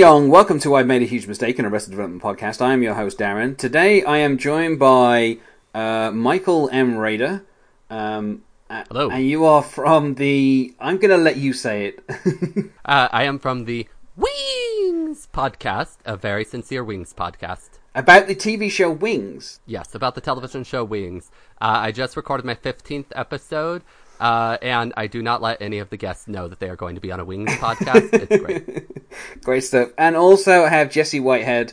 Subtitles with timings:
[0.00, 2.62] Annyeong, welcome to I've Made a Huge Mistake in Arrested Development podcast.
[2.62, 3.54] I am your host, Darren.
[3.54, 5.36] Today I am joined by
[5.74, 6.96] uh, Michael M.
[6.96, 7.44] Rader.
[7.90, 9.10] Um, Hello.
[9.10, 10.74] And you are from the.
[10.80, 12.70] I'm going to let you say it.
[12.82, 17.68] Uh, I am from the Wings podcast, a very sincere Wings podcast.
[17.94, 19.60] About the TV show Wings.
[19.66, 21.30] Yes, about the television show Wings.
[21.60, 23.82] Uh, I just recorded my 15th episode,
[24.20, 26.94] uh, and I do not let any of the guests know that they are going
[26.94, 28.12] to be on a Wings podcast.
[28.12, 28.86] It's great.
[29.42, 29.88] Great stuff.
[29.98, 31.72] And also I have Jesse Whitehead.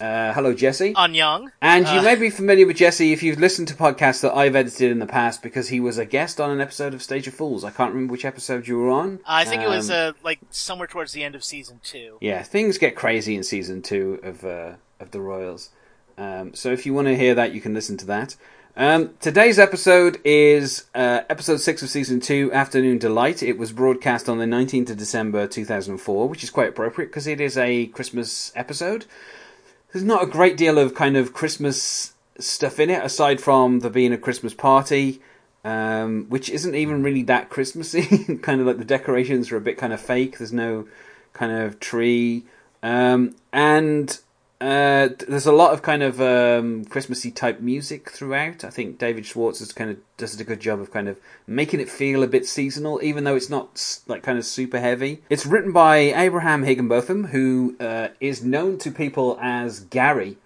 [0.00, 0.94] Uh, hello, Jesse.
[0.94, 1.50] on Young.
[1.60, 4.54] And you Uh, may be familiar with Jesse if you've listened to podcasts that I've
[4.54, 7.34] edited in the past because he was a guest on an episode of Stage of
[7.34, 7.64] Fools.
[7.64, 9.18] I can't remember which episode you were on.
[9.26, 12.16] I think it was Um, uh, like somewhere towards the end of season two.
[12.20, 15.70] Yeah, things get crazy in season two of uh, of the Royals.
[16.16, 18.36] Um, so if you want to hear that, you can listen to that.
[18.78, 23.42] Um, today's episode is uh, episode six of season two, Afternoon Delight.
[23.42, 27.08] It was broadcast on the nineteenth of December two thousand four, which is quite appropriate
[27.08, 29.04] because it is a Christmas episode.
[29.92, 33.90] There's not a great deal of kind of Christmas stuff in it, aside from there
[33.90, 35.20] being a Christmas party,
[35.64, 38.36] um, which isn't even really that Christmassy.
[38.42, 40.38] kind of like the decorations are a bit kind of fake.
[40.38, 40.86] There's no
[41.32, 42.44] kind of tree,
[42.84, 44.20] um, and
[44.60, 48.64] uh, there's a lot of kind of um, Christmassy type music throughout.
[48.64, 51.78] I think David Schwartz has kind of does a good job of kind of making
[51.78, 55.22] it feel a bit seasonal, even though it's not like kind of super heavy.
[55.30, 60.38] It's written by Abraham Higginbotham, who uh, is known to people as Gary,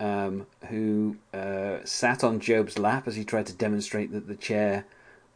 [0.00, 4.86] um, who uh, sat on Gob's lap as he tried to demonstrate that the chair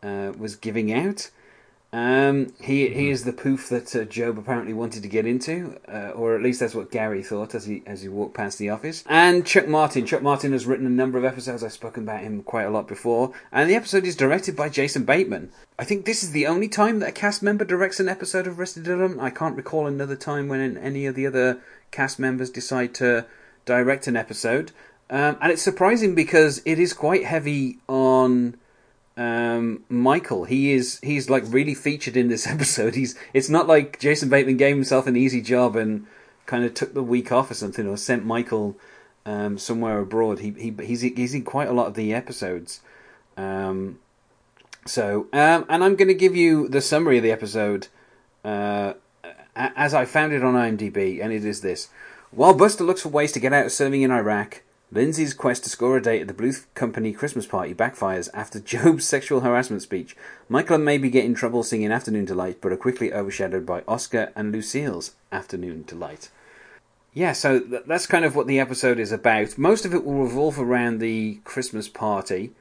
[0.02, 1.30] uh, was giving out.
[1.97, 6.11] Um, he he is the poof that uh, Gob apparently wanted to get into, uh,
[6.11, 9.03] or at least that's what Gary thought as he as he walked past the office.
[9.06, 10.05] And Chuck Martin.
[10.05, 11.64] Chuck Martin has written a number of episodes.
[11.64, 13.32] I've spoken about him quite a lot before.
[13.50, 15.50] And the episode is directed by Jason Bateman.
[15.78, 18.60] I think this is the only time that a cast member directs an episode of
[18.60, 19.22] Arrested Development.
[19.22, 23.25] I can't recall another time when any of the other cast members decide to
[23.65, 24.71] direct an episode.
[25.09, 28.59] Um, and it's surprising because it is quite heavy on
[29.16, 30.44] um, Michael.
[30.44, 32.94] He is he's like really featured in this episode.
[32.94, 36.06] He's it's not like Jason Bateman gave himself an easy job and
[36.47, 38.77] kind of took the week off or something or sent Michael
[39.25, 40.41] um, somewhere abroad.
[40.41, 42.81] He he he's he's in quite a lot of the episodes.
[43.37, 43.99] Um,
[44.87, 47.88] so um, and I'm going to give you the summary of the episode
[48.44, 48.94] uh,
[49.54, 51.88] as I found it on IMDb, and it is this:
[52.31, 54.62] While Buster looks for ways to get out of serving in Iraq.
[54.97, 59.05] Lindsay's quest to score a date at the Bluth Company Christmas party backfires after Gob's
[59.05, 60.17] sexual harassment speech.
[60.49, 64.33] Michael and Maeby get in trouble singing Afternoon Delight, but are quickly overshadowed by Oscar
[64.34, 66.31] and Lucille's Afternoon Delight.
[67.12, 69.59] Yeah, so th- that's kind of what the episode is about.
[69.59, 72.53] Most of it will revolve around the Christmas party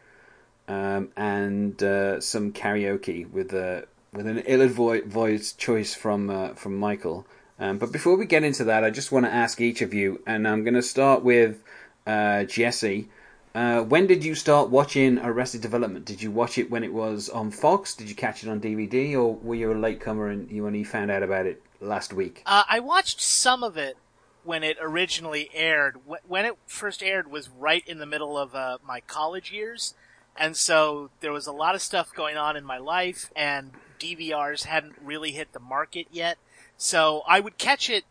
[0.67, 7.25] um, and uh, some karaoke with a with an ill-advised choice from uh, from Michael.
[7.57, 10.22] Um, but before we get into that, I just want to ask each of you,
[10.28, 11.63] and I'm going to start with
[12.05, 13.09] uh, Jesse.
[13.53, 16.03] Uh, when did you start watching Arrested Development?
[16.03, 17.95] Did you watch it when it was on Fox?
[17.95, 21.09] Did you catch it on DVD, or were you a latecomer and you only found
[21.09, 22.43] out about it last week?
[22.45, 23.95] Uh, I watched some of it
[24.43, 25.97] when it originally aired.
[26.27, 29.93] When it first aired was right in the middle of uh, my college years,
[30.35, 34.66] and so there was a lot of stuff going on in my life, and DVRs
[34.66, 36.37] hadn't really hit the market yet.
[36.77, 38.03] So I would catch it,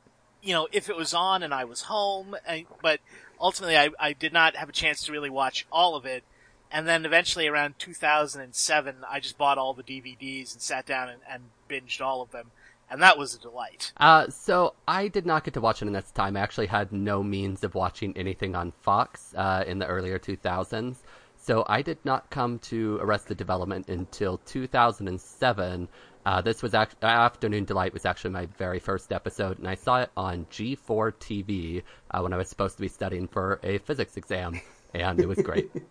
[0.44, 3.00] you know, if it was on and I was home, and, but
[3.40, 6.22] ultimately I, I did not have a chance to really watch all of it.
[6.70, 11.20] And then eventually around 2007, I just bought all the DVDs and sat down and,
[11.30, 12.50] and binged all of them.
[12.90, 13.92] And that was a delight.
[13.96, 16.36] Uh, so I did not get to watch it in this time.
[16.36, 20.96] I actually had no means of watching anything on Fox uh, in the earlier 2000s.
[21.36, 25.88] So I did not come to Arrested Development until 2007.
[26.24, 30.02] Uh, this was act- Afternoon Delight was actually my very first episode, and I saw
[30.02, 34.16] it on G4 TV uh, when I was supposed to be studying for a physics
[34.16, 34.60] exam,
[34.94, 35.70] and it was great.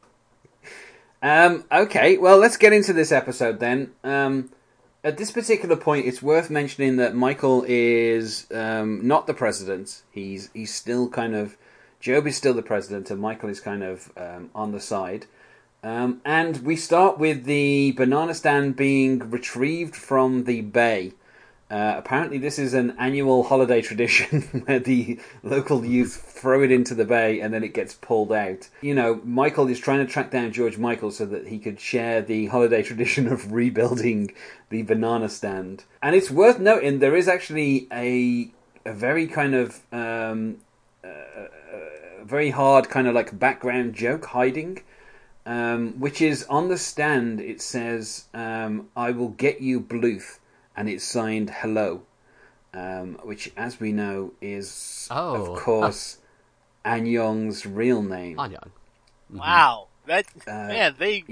[1.23, 3.93] Um, okay, well, let's get into this episode then.
[4.03, 4.49] Um,
[5.05, 10.03] at this particular point, it's worth mentioning that Michael is um, not the president.
[10.11, 11.55] He's he's still kind of
[12.05, 15.25] Gob is still the president, and Michael is kind of um, on the side.
[15.83, 21.13] Um, and we start with the banana stand being retrieved from the bay.
[21.69, 26.93] Uh, apparently, this is an annual holiday tradition where the local youth throw it into
[26.93, 28.69] the bay and then it gets pulled out.
[28.81, 32.21] You know, Michael is trying to track down George Michael so that he could share
[32.21, 34.33] the holiday tradition of rebuilding
[34.69, 35.83] the banana stand.
[36.01, 38.51] And it's worth noting there is actually a
[38.85, 40.57] a very kind of um,
[41.03, 44.83] uh, uh, very hard kind of like background joke hiding.
[45.45, 47.41] Um, which is on the stand.
[47.41, 50.39] It says, um, "I will get you Bluth,"
[50.75, 52.03] and it's signed "Hello."
[52.73, 55.35] um, which, as we know, is Oh.
[55.35, 56.17] of course
[56.83, 58.37] Annyong's real name.
[58.37, 58.71] Annyong.
[59.33, 61.23] Wow, that Uh, man, they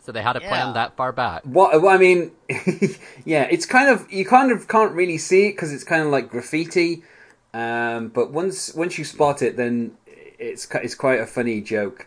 [0.00, 0.48] So they had it Yeah.
[0.48, 1.44] planned that far back.
[1.44, 2.32] What well, I mean,
[3.24, 6.08] yeah, it's kind of you kind of can't really see it because it's kind of
[6.08, 7.02] like graffiti.
[7.54, 9.96] Um, but once once you spot it, then
[10.38, 12.06] it's it's quite a funny joke.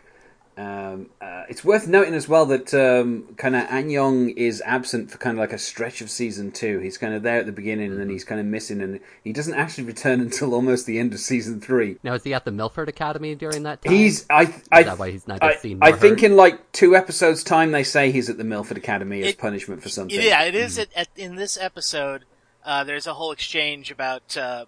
[0.58, 5.16] Um, uh, it's worth noting as well that um, kind of Annyong is absent for
[5.18, 6.80] kind of like a stretch of season two.
[6.80, 9.32] He's kind of there at the beginning and then he's kind of missing, and he
[9.32, 11.98] doesn't actually return until almost the end of season three.
[12.02, 13.94] Now, is he at the Milford Academy during that time?
[13.94, 16.32] He's I I, that why he's neither I, seen I think heard?
[16.32, 19.80] in like two episodes time they say he's at the Milford Academy as It- punishment
[19.80, 20.20] for something.
[20.20, 22.24] Yeah, it is at, at, in this episode.
[22.64, 24.66] Uh, there's a whole exchange about um,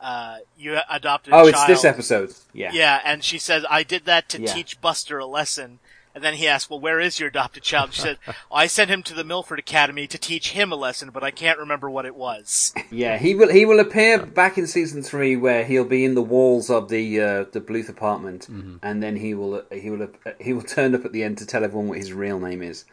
[0.00, 1.32] uh, you adopted.
[1.32, 2.32] a Oh, it's this episode.
[2.52, 2.70] Yeah.
[2.72, 4.52] Yeah, and she says, "I did that to Yeah.
[4.52, 5.78] teach Buster a lesson."
[6.14, 8.16] And then he asks, "Well, where is your adopted child?" She said,
[8.50, 11.58] "I sent him to the Milford Academy to teach him a lesson, but I can't
[11.58, 13.50] remember what it was." Yeah, he will.
[13.52, 17.20] He will appear back in season three, where he'll be in the walls of the
[17.20, 20.08] uh, the Bluth apartment, and then he will he will
[20.40, 22.86] he will turn up at the end to tell everyone what his real name is,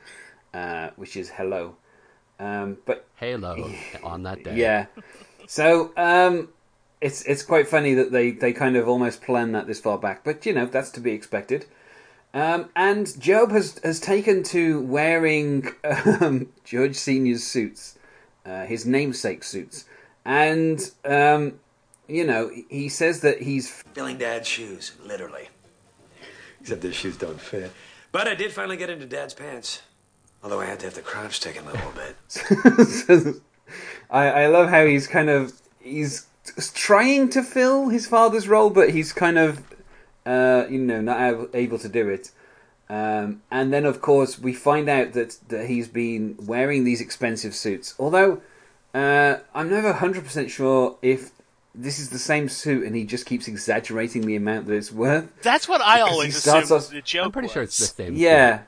[0.53, 1.77] uh, which is Hello.
[2.39, 3.71] Um, but Halo
[4.03, 4.55] on that day.
[4.57, 4.87] yeah,
[5.47, 6.49] so um,
[7.03, 10.23] it's it's quite funny that they they kind of almost plan that this far back,
[10.23, 11.65] but you know that's to be expected.
[12.33, 17.99] Um, and Gob has has taken to wearing um, George Senior's suits,
[18.45, 19.83] uh, his namesake suits,
[20.23, 21.59] and um,
[22.07, 25.49] you know he says that he's filling Dad's shoes, literally.
[26.61, 27.69] Except his shoes don't fit.
[28.13, 29.81] But I did finally get into Dad's pants.
[30.41, 33.41] Although I had to have the crotch taken a little bit.
[34.09, 36.27] I, I love how he's kind of he's
[36.73, 39.63] trying to fill his father's role, but he's kind of
[40.25, 42.31] uh, you know not able to do it.
[42.89, 47.55] Um, and then, of course, we find out that that he's been wearing these expensive
[47.55, 47.95] suits.
[47.97, 48.41] Although
[48.93, 51.31] uh, I'm never hundred percent sure if
[51.73, 55.31] this is the same suit, and he just keeps exaggerating the amount that it's worth.
[55.41, 57.83] That's what I always he starts assumed off- the joke I'm pretty sure it's the
[57.83, 57.89] was.
[58.07, 58.15] same.
[58.15, 58.59] Yeah,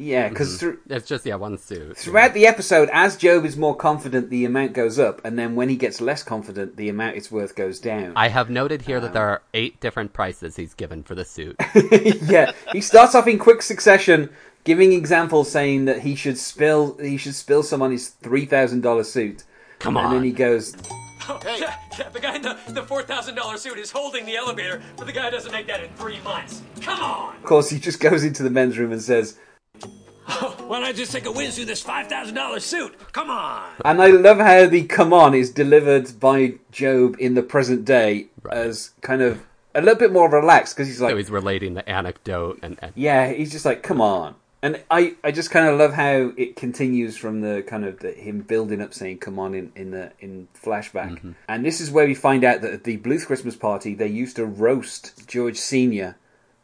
[0.00, 0.80] yeah, because suit.
[0.80, 0.92] Mm-hmm.
[0.94, 1.96] It's just yeah, one suit.
[1.96, 5.68] Throughout the episode, as Gob is more confident, the amount goes up, and then when
[5.68, 8.12] he gets less confident, the amount it's worth goes down.
[8.16, 11.24] I have noted here that there um, are eight different prices he's given for the
[11.24, 11.56] suit.
[12.22, 14.30] yeah, he starts off in quick succession,
[14.64, 18.80] giving examples saying that he should spill he should spill some on his three thousand
[18.80, 19.44] dollar suit.
[19.78, 20.76] Come on, and then he goes,
[21.28, 25.06] oh, yeah, yeah, the guy in the, the $4,000 suit is holding the elevator, but
[25.06, 26.60] the guy doesn't make that in three months.
[26.82, 27.34] Come on!
[27.36, 29.38] of course, he just goes into the men's room and says,
[30.28, 33.12] Oh, why don't I just take a whiz through this $5,000 suit?
[33.12, 33.64] Come on!
[33.84, 38.26] and I love how the "come on" is delivered by Gob in the present day
[38.50, 39.44] as kind of
[39.74, 42.92] a little bit more relaxed because he's like, So he's relating the anecdote and, and
[42.94, 44.34] Yeah, he's just like, come on.
[44.62, 48.12] And I, I just kind of love how it continues from the kind of the,
[48.12, 51.32] him building up saying "come on" in in the in flashback, mm-hmm.
[51.48, 54.36] and this is where we find out that at the Bluth Christmas party they used
[54.36, 56.16] to roast George Senior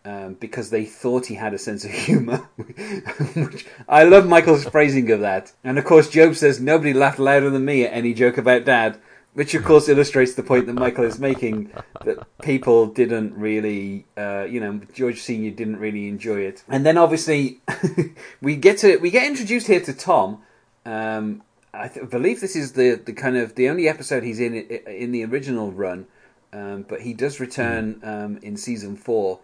[0.07, 2.37] um, because they thought he had a sense of humor.
[2.57, 7.51] Which I love Michael's phrasing of that, and of course Gob says nobody laughed louder
[7.51, 8.99] than me at any joke about Dad.
[9.35, 11.71] Which of course illustrates the point that Michael is making
[12.07, 16.65] that people didn't really, uh, you know, George Senior didn't really enjoy it.
[16.69, 17.61] And then obviously
[18.41, 20.41] we get to we get introduced here to Tom.
[20.87, 21.43] Um,
[21.75, 25.13] I th- believe this is the, the kind of the only episode he's in in
[25.13, 26.07] the original run,
[26.55, 29.41] um, but he does return um, in season four,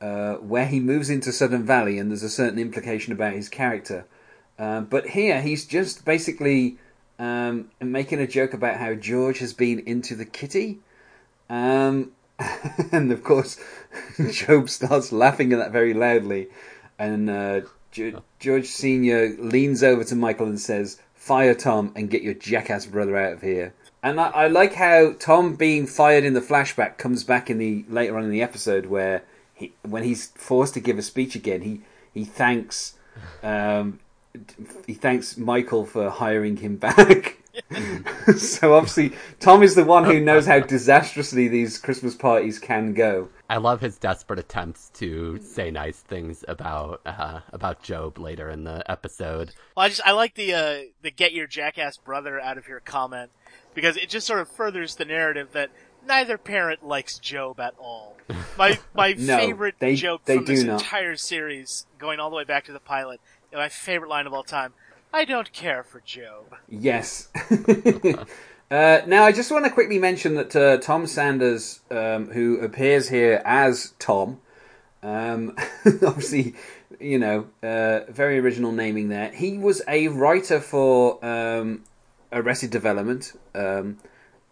[0.00, 4.06] uh, where he moves into Sudden Valley, and there's a certain implication about his character.
[4.58, 6.78] Um, but here he's just basically
[7.18, 10.78] um, making a joke about how George has been into the kitty.
[11.48, 12.12] Um,
[12.92, 13.58] and of course,
[14.46, 16.48] Gob starts laughing at that very loudly.
[16.98, 17.60] And uh,
[17.92, 19.36] Ge- George Sr.
[19.38, 23.42] leans over to Michael and says, Fire Tom and get your jackass brother out of
[23.42, 23.74] here.
[24.02, 27.84] And I, I like how Tom being fired in the flashback comes back in the
[27.88, 29.24] later on in the episode where
[29.58, 31.80] he, when he's forced to give a speech again, he
[32.14, 32.94] he thanks
[33.42, 33.98] um,
[34.86, 37.38] he thanks Michael for hiring him back.
[38.36, 43.30] so obviously, Tom is the one who knows how disastrously these Christmas parties can go.
[43.50, 48.62] I love his desperate attempts to say nice things about uh, about Gob later in
[48.62, 49.54] the episode.
[49.76, 52.80] Well, I just I like the uh, the get your jackass brother out of here
[52.80, 53.32] comment
[53.74, 55.70] because it just sort of furthers the narrative that
[56.08, 58.16] neither parent likes Gob at all.
[58.56, 60.80] My my No, favorite they- joke they from do this not.
[60.80, 63.20] entire series, going all the way back to the pilot,
[63.52, 64.72] and my favorite line of all time.
[65.12, 66.58] I don't care for Gob.
[66.68, 67.28] Yes.
[68.70, 73.08] uh, now, I just want to quickly mention that uh, Tom Saunders, um, who appears
[73.08, 74.40] here as Tom,
[75.02, 76.54] um, obviously,
[77.00, 79.30] you know, uh, very original naming there.
[79.30, 81.84] He was a writer for um,
[82.30, 83.96] Arrested Development, um,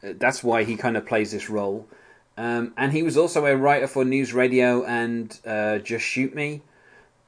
[0.03, 1.87] that's why he kind of plays this role.
[2.39, 6.63] Um, and he was also a writer for News Radio and uh, Just Shoot Me.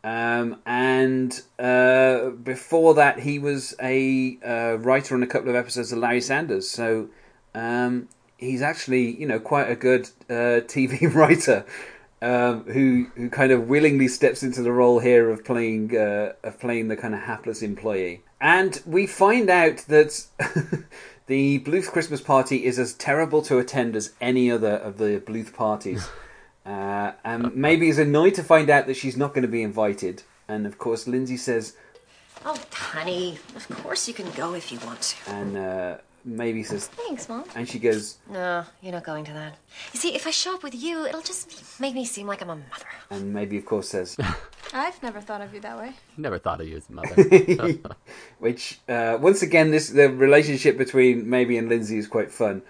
[0.05, 5.93] Um, and uh, before that, he was a uh, writer on a couple of episodes
[5.93, 6.71] of Larry Sanders.
[6.71, 7.09] So
[7.55, 10.33] um, he's actually, you know, quite a good uh,
[10.67, 11.65] TV writer
[12.21, 16.59] um, who who kind of willingly steps into the role here of playing uh, of
[16.59, 18.23] playing the kind of hapless employee.
[18.41, 20.27] And we find out that
[21.29, 25.55] the Bluth Christmas party is as terrible to attend as any other of the Bluth
[25.55, 26.09] parties.
[26.67, 30.23] Uh, and Maeby is annoyed to find out that she's not going to be invited.
[30.47, 31.75] And of course, Lindsay says,
[32.45, 35.31] Oh, honey, of course you can go if you want to.
[35.31, 35.97] and uh,
[36.29, 37.45] Maeby says, Thanks, Mom.
[37.55, 39.57] and she goes, No, you're not going to that.
[39.93, 42.51] You see, if I show up with you, it'll just make me seem like I'm
[42.51, 42.87] a mother.
[43.11, 44.17] and Maeby of course says,
[44.75, 45.93] I've never thought of you that way.
[46.17, 47.79] Never thought of you as a mother.
[48.39, 52.63] which uh, once again, this the relationship between Maeby and Lindsay is quite fun.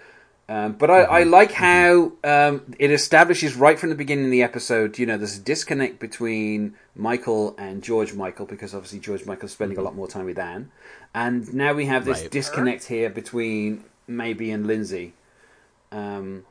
[0.51, 4.43] Um, but I, I like how um, it establishes right from the beginning of the
[4.43, 4.99] episode.
[4.99, 9.77] You know, there's a disconnect between Michael and George Michael because obviously George Michael's spending
[9.77, 10.71] a lot more time with Anne,
[11.15, 12.31] and now we have this Right.
[12.31, 15.13] disconnect here between Maeby and Lindsay.
[15.93, 16.45] Um,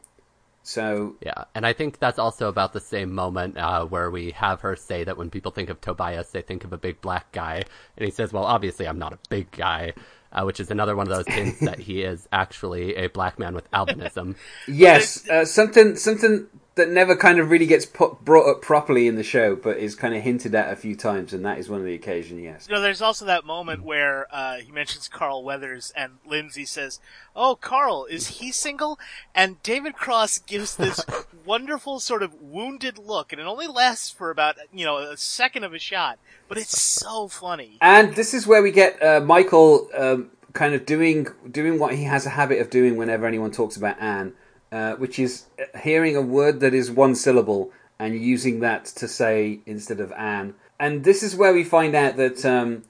[0.61, 4.61] so Yeah, and I think that's also about the same moment uh, where we have
[4.61, 7.63] her say that when people think of Tobias, they think of a big black guy,
[7.97, 9.93] and he says, "Well, obviously, I'm not a big guy,"
[10.31, 13.53] uh, which is another one of those hints that he is actually a black man
[13.53, 14.35] with albinism.
[14.67, 19.15] Yes, uh, something something that never kind of really gets put, brought up properly in
[19.15, 21.79] the show, but is kind of hinted at a few times, and that is one
[21.79, 22.41] of the occasions.
[22.41, 22.67] Yes.
[22.69, 26.99] You know, there's also that moment where uh, he mentions Carl Weathers, and Lindsay says,
[27.35, 28.99] "Oh, Carl, is he single?"
[29.35, 31.03] And David Cross gives this
[31.45, 35.63] wonderful sort of wounded look, and it only lasts for about you know a second
[35.63, 37.77] of a shot, but it's so funny.
[37.81, 42.03] And this is where we get uh, Michael um, kind of doing doing what he
[42.05, 44.33] has a habit of doing whenever anyone talks about Anne,
[44.71, 45.45] uh, which is
[45.81, 50.53] hearing a word that is one syllable and using that to say instead of Anne.
[50.79, 52.83] And this is where we find out that, um,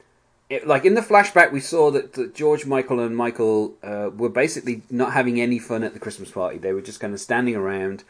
[0.49, 4.29] it, like in the flashback, we saw that, that George, Michael, and Michael uh, were
[4.29, 6.57] basically not having any fun at the Christmas party.
[6.57, 8.03] They were just kind of standing around.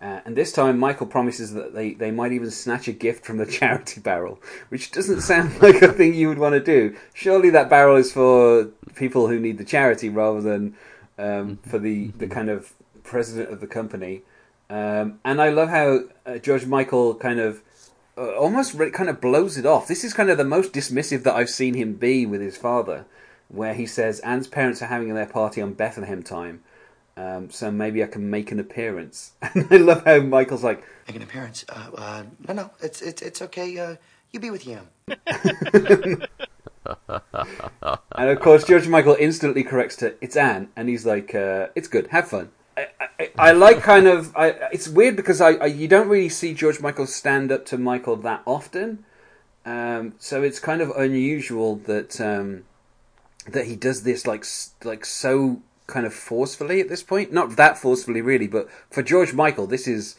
[0.00, 3.36] Uh, and this time, Michael promises that they, they might even snatch a gift from
[3.36, 6.96] the charity barrel, which doesn't sound like a thing you would want to do.
[7.14, 8.64] Surely that barrel is for
[8.96, 10.74] people who need the charity rather than
[11.18, 14.22] um, for the, the kind of president of the company.
[14.70, 17.62] Um, and I love how uh, George Michael kind of
[18.16, 19.88] uh, almost re- kind of blows it off.
[19.88, 23.04] This is kind of the most dismissive that I've seen him be with his father,
[23.48, 26.62] where he says Anne's parents are having their party on Bethlehem time.
[27.16, 29.32] Um, so maybe I can make an appearance.
[29.54, 31.64] And I love how Michael's like, Make an appearance.
[31.68, 33.78] Uh, uh, no, no, it's it's it's okay.
[33.78, 33.96] Uh,
[34.30, 34.88] you be with Yam.
[38.12, 41.88] and of course George Michael instantly corrects to it's Anne, and he's like, uh, it's
[41.88, 42.50] good, have fun.
[42.76, 44.34] I, I, like kind of.
[44.36, 47.78] I, it's weird because I, I you don't really see George Michael stand up to
[47.78, 49.04] Michael that often,
[49.64, 52.64] um, so it's kind of unusual that um,
[53.48, 54.44] that he does this like
[54.84, 57.32] like so kind of forcefully at this point.
[57.32, 60.16] Not that forcefully, really, but for George Michael, this is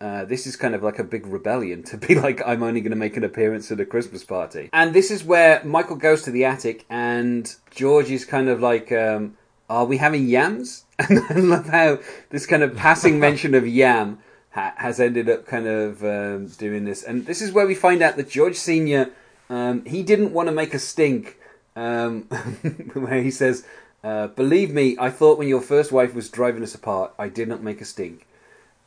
[0.00, 2.90] uh, this is kind of like a big rebellion to be like, I'm only going
[2.90, 4.68] to make an appearance at a Christmas party.
[4.72, 8.92] And this is where Michael goes to the attic, and George is kind of like,
[8.92, 9.36] um,
[9.68, 10.84] Are we having yams?
[11.08, 11.98] And I love how
[12.30, 14.18] this kind of passing mention of yam
[14.50, 17.02] ha- has ended up kind of um, doing this.
[17.02, 19.10] And this is where we find out that George Sr.,
[19.50, 21.38] um, he didn't want to make a stink,
[21.76, 22.22] um,
[22.94, 23.66] where he says,
[24.02, 27.48] uh, Believe me, I thought when your first wife was driving us apart, I did
[27.48, 28.26] not make a stink.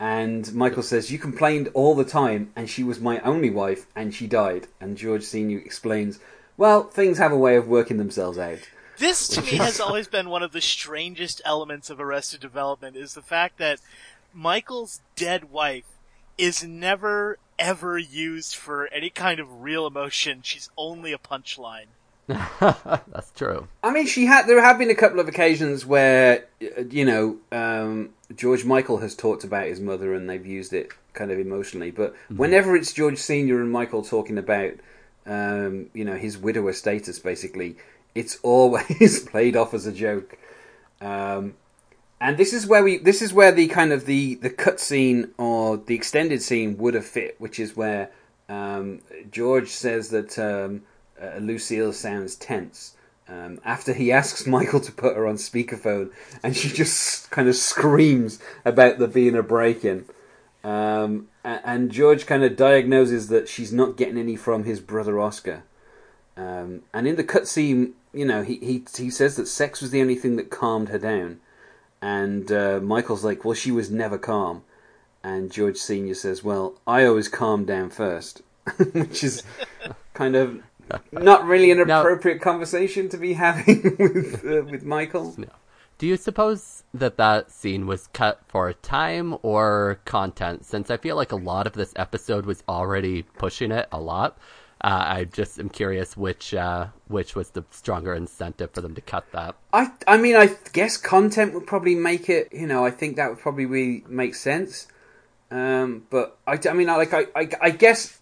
[0.00, 4.14] And Michael says, You complained all the time, and she was my only wife, and
[4.14, 4.68] she died.
[4.80, 5.58] And George Sr.
[5.58, 6.20] explains,
[6.56, 8.60] Well, things have a way of working themselves out.
[8.98, 13.14] This to me has always been one of the strangest elements of Arrested Development is
[13.14, 13.80] the fact that
[14.34, 15.84] Michael's dead wife
[16.36, 20.40] is never ever used for any kind of real emotion.
[20.42, 21.86] She's only a punchline.
[22.28, 23.68] That's true.
[23.82, 24.46] I mean, she had.
[24.46, 29.14] There have been a couple of occasions where, uh, you know, um, George Michael has
[29.14, 31.90] talked about his mother, and they've used it kind of emotionally.
[31.90, 34.74] But whenever it's George Senior and Michael talking about,
[35.24, 37.76] um, you know, his widower status, basically,
[38.14, 40.38] it's always played off as a joke.
[41.00, 41.54] Um,
[42.20, 42.98] and this is where we.
[42.98, 46.94] This is where the kind of the the cut scene or the extended scene would
[46.94, 48.10] have fit, which is where
[48.48, 49.00] um,
[49.30, 50.82] George says that um,
[51.20, 52.94] uh, Lucille sounds tense.
[53.28, 56.10] Um, after he asks Michael to put her on speakerphone,
[56.42, 60.06] and she just kind of screams about there being a break in.
[60.64, 65.62] Um, and George kind of diagnoses that she's not getting any from his brother Oscar.
[66.38, 70.00] Um, and in the cutscene, you know, he, he he says that sex was the
[70.00, 71.40] only thing that calmed her down.
[72.00, 74.62] and uh, Michael's like, "Well, she was never calm,"
[75.22, 78.42] and George Senior says, "Well, I always calm down first.
[78.92, 79.42] which is
[80.14, 80.62] kind of
[81.10, 85.34] not really an Now- appropriate conversation to be having with uh, with Michael.
[85.36, 85.48] No.
[85.98, 90.64] Do you suppose that that scene was cut for time or content?
[90.64, 94.38] Since I feel like a lot of this episode was already pushing it a lot,
[94.80, 99.00] uh, I just am curious which uh, which was the stronger incentive for them to
[99.00, 99.56] cut that.
[99.72, 102.48] I I mean, I guess content would probably make it.
[102.52, 104.86] You know, I think that would probably really make sense.
[105.50, 108.20] Um, but I, I mean, I like I, I I guess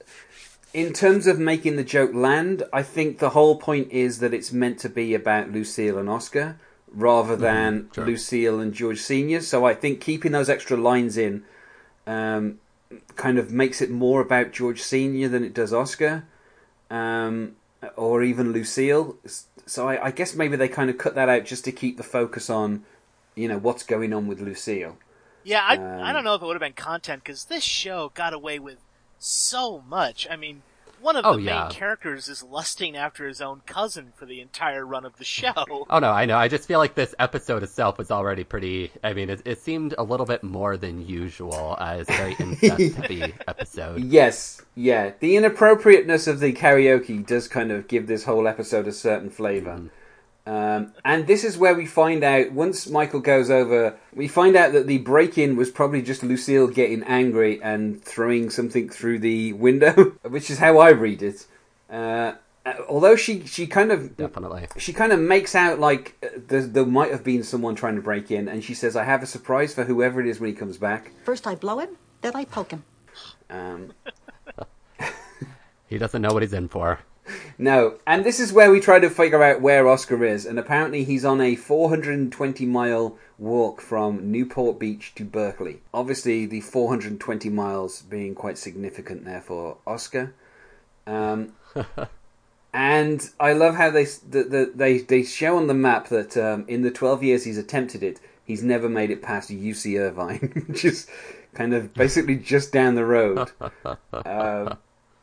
[0.73, 4.53] in terms of making the joke land, I think the whole point is that it's
[4.53, 6.59] meant to be about Lucille and Oscar
[6.89, 8.07] rather than sure.
[8.07, 9.41] Lucille and George Senior.
[9.41, 11.45] So I think keeping those extra lines in
[12.07, 12.59] um,
[13.17, 16.25] kind of makes it more about George Senior than it does Oscar,
[16.91, 17.57] um,
[17.97, 19.17] or even Lucille.
[19.67, 22.03] So I, I guess maybe they kind of cut that out just to keep the
[22.03, 22.85] focus on,
[23.35, 24.97] you know, what's going on with Lucille.
[25.45, 28.11] Yeah, I Um, I don't know if it would have been content because this show
[28.15, 28.79] got away with
[29.19, 30.27] so much.
[30.31, 30.63] I mean,
[31.07, 31.63] one of the Oh, yeah.
[31.63, 35.53] main characters is lusting after his own cousin for the entire run of the show.
[35.89, 36.37] Oh no, I know.
[36.37, 38.91] I just feel like this episode itself was already pretty.
[39.05, 41.77] I mean, it, it seemed a little bit more than usual.
[41.79, 44.03] Uh, it's a very incest-heavy episode.
[44.05, 45.13] Yes, yeah.
[45.21, 49.83] The inappropriateness of the karaoke does kind of give this whole episode a certain flavor.
[50.47, 54.73] Um, and this is where we find out, once Michael goes over, we find out
[54.73, 59.53] that the break in was probably just Lucille getting angry and throwing something through the
[59.55, 61.47] window, which is how I read it.
[61.91, 62.35] Uh,
[62.89, 64.69] although she, she kind of Definitely.
[64.79, 68.03] she kind of makes out like uh, there, there might have been someone trying to
[68.03, 70.55] break in, and she says, "I have a surprise for whoever it is when he
[70.57, 72.85] comes back." First I blow him, then I poke him.
[73.51, 73.93] Um,
[75.89, 76.99] He doesn't know what he's in for.
[77.59, 81.05] No, and this is where we try to figure out where Oscar is, and apparently
[81.05, 85.81] he's on a 420 mile walk from Newport Beach to Berkeley.
[85.93, 90.35] Obviously, the 420 miles being quite significant there for Oscar.
[91.07, 91.53] Um,
[92.75, 96.65] and I love how they the, the, they they show on the map that um,
[96.69, 100.85] in the 12 years he's attempted it, he's never made it past UC Irvine, which
[100.85, 101.07] is
[101.55, 103.51] kind of basically just down the road.
[104.13, 104.79] Um,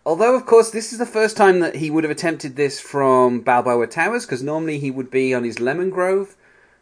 [0.05, 3.39] Although, of course, this is the first time that he would have attempted this from
[3.39, 6.35] Balboa Towers, because normally he would be on his Lemon Grove.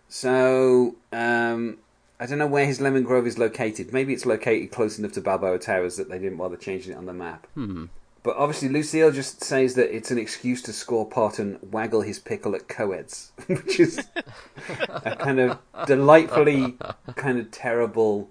[0.10, 1.78] So, um,
[2.20, 3.94] I don't know where his Lemon Grove is located.
[3.94, 7.06] Maybe it's located close enough to Balboa Towers that they didn't bother changing it on
[7.06, 7.48] the map.
[7.54, 7.86] Hmm.
[8.24, 12.20] But obviously, Lucille just says that it's an excuse to score pot and waggle his
[12.20, 14.08] pickle at co-eds, which is
[14.90, 15.58] a kind of
[15.88, 16.78] delightfully
[17.16, 18.30] kind of terrible,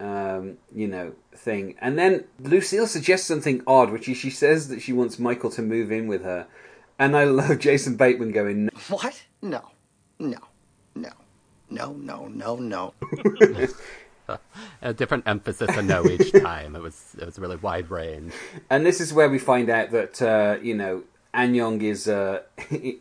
[0.00, 1.74] um, you know, thing.
[1.80, 5.62] And then Lucille suggests something odd, which is she says that she wants Michael to
[5.62, 6.46] move in with her.
[6.98, 9.24] And I love Jason Bateman going, What?
[9.42, 9.70] No.
[10.18, 10.38] No.
[10.94, 11.10] No.
[11.68, 12.94] No, no, no, no.
[14.82, 16.74] A different emphasis on no each time.
[16.74, 18.32] It was it was a really wide range.
[18.68, 22.42] And this is where we find out that uh, you know Annyong is uh,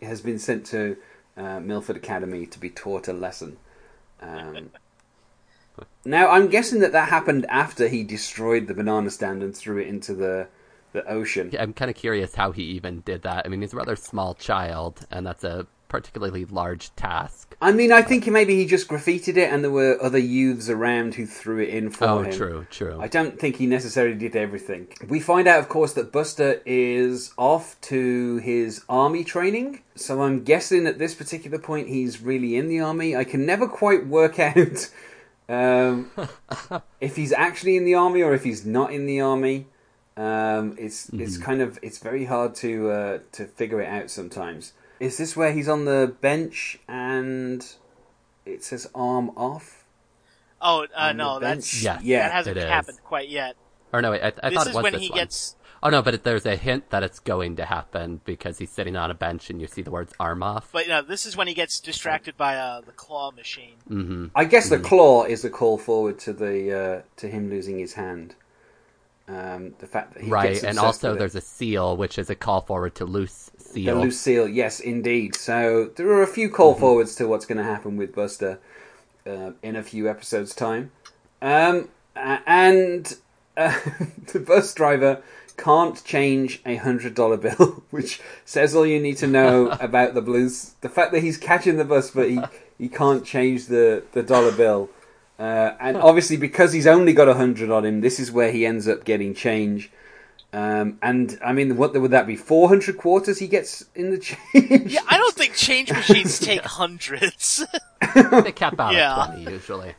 [0.03, 0.97] has been sent to
[1.35, 3.57] uh, Milford Academy to be taught a lesson.
[4.21, 4.69] Um,
[6.05, 9.87] now I'm guessing that that happened after he destroyed the banana stand and threw it
[9.87, 10.47] into the
[10.93, 11.49] the ocean.
[11.51, 13.45] Yeah, I'm kind of curious how he even did that.
[13.45, 17.55] I mean, he's a rather small child, and that's a particularly large task.
[17.61, 21.15] I mean, I think maybe he just graffitied it, and there were other youths around
[21.15, 22.31] who threw it in for Oh, him.
[22.31, 22.97] true, true.
[22.99, 24.87] I don't think he necessarily did everything.
[25.07, 29.81] We find out, of course, that Buster is off to his army training.
[29.95, 33.15] So I'm guessing at this particular point he's really in the army.
[33.15, 34.89] I can never quite work out
[35.49, 36.11] um,
[37.01, 39.67] if he's actually in the army or if he's not in the army.
[40.17, 44.71] Um, it's it's kind of it's very hard to uh, to figure it out sometimes.
[44.99, 47.65] Is this where he's on the bench and
[48.45, 49.83] it says arm off?
[50.61, 51.83] Oh uh, no, that's bench?
[51.83, 53.57] Yes, Yeah, that hasn't happened quite yet.
[53.91, 55.19] Or no, wait, I, I this thought is it was when this he one.
[55.19, 55.55] gets.
[55.83, 59.11] Oh no, but there's a hint that it's going to happen because he's sitting on
[59.11, 61.53] a bench and you see the words "arm off." But no, this is when he
[61.55, 63.79] gets distracted by uh, the claw machine.
[63.87, 67.79] hmm I guess the claw is a call forward to the uh, to him losing
[67.79, 68.35] his hand.
[69.27, 71.19] Um, the fact that he Right, gets and also with it.
[71.19, 73.83] there's a seal, which is a call forward to loose seal.
[73.85, 74.47] the loose seal.
[74.47, 75.35] Yes, indeed.
[75.35, 76.75] So there are a few call Mm-hmm.
[76.75, 78.59] forwards to what's going to happen with Buster
[79.27, 80.91] uh, in a few episodes' time.
[81.41, 83.15] Um, and
[83.57, 83.79] uh,
[84.33, 85.21] the bus driver
[85.57, 90.21] can't change a hundred dollar bill, which says all you need to know about the
[90.21, 90.75] Bluths.
[90.81, 92.39] The fact that he's catching the bus, but he,
[92.77, 94.89] he can't change the, the dollar bill.
[95.37, 98.65] Uh, and obviously, because he's only got a hundred on him, this is where he
[98.65, 99.91] ends up getting change.
[100.53, 102.37] Um, and I mean, what would that be?
[102.37, 104.17] Four hundred quarters he gets in the
[104.53, 104.93] change.
[104.93, 107.65] Yeah, I don't think change machines take hundreds.
[108.15, 109.21] they cap out Yeah.
[109.23, 109.95] at 20 usually.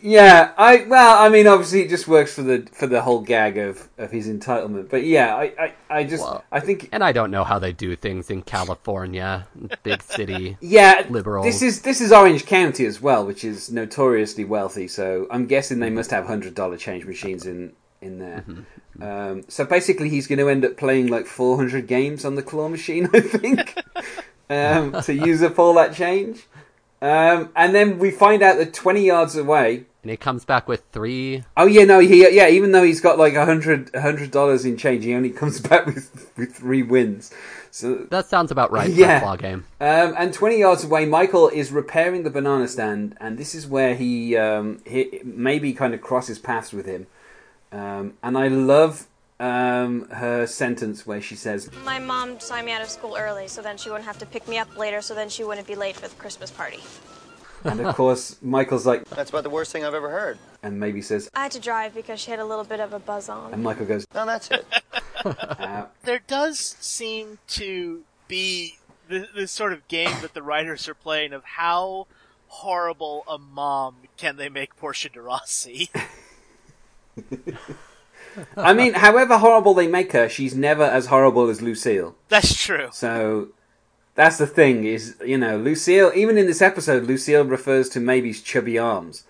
[0.00, 3.56] Yeah, I well, I mean, obviously it just works for the for the whole gag
[3.58, 4.90] of, of his entitlement.
[4.90, 7.72] But yeah, I I, I just Well, I think And I don't know how they
[7.72, 9.46] do things in California,
[9.82, 10.56] big city.
[10.60, 11.42] yeah, liberal.
[11.42, 14.88] This is this is Orange County as well, which is notoriously wealthy.
[14.88, 18.44] So I'm guessing they must have hundred dollar change machines in in there.
[18.46, 19.02] Mm-hmm.
[19.02, 22.68] Um, so basically, he's going to end up playing like 400 games on the claw
[22.68, 23.78] machine, I think,
[24.50, 26.46] um, to use up all that change.
[27.02, 30.84] Um, and then we find out that 20 yards away, And he comes back with
[30.92, 31.42] three.
[31.56, 32.48] Oh yeah, no, he yeah.
[32.48, 35.60] Even though he's got like a hundred a hundred dollars in change, he only comes
[35.68, 37.32] back with with three wins.
[37.72, 39.18] So That sounds about right Yeah.
[39.20, 39.64] for game.
[39.80, 43.94] um, and twenty yards away, Michael is repairing the banana stand, and this is where
[43.96, 47.06] he um, he maybe kind of crosses paths with him.
[47.72, 49.06] Um, and I love
[49.42, 53.60] um, her sentence where she says, My mom signed me out of school early so
[53.60, 55.96] then she wouldn't have to pick me up later so then she wouldn't be late
[55.96, 56.78] for the Christmas party.
[57.64, 60.38] and of course Michael's like, That's about the worst thing I've ever heard.
[60.62, 63.00] and Maeby says, I had to drive because she had a little bit of a
[63.00, 63.52] buzz on.
[63.52, 64.64] and Michael goes, No, that's it.
[65.24, 68.78] uh, there does seem to be
[69.08, 72.06] this, this sort of game that the writers are playing of how
[72.46, 75.90] horrible a mom can they make Portia de Rossi.
[78.56, 82.14] I mean, however horrible they make her, she's never as horrible as Lucille.
[82.28, 82.88] That's true.
[82.92, 83.48] So
[84.14, 86.12] that's the thing is, you know, Lucille.
[86.14, 89.24] Even in this episode, Lucille refers to Maeby's chubby arms,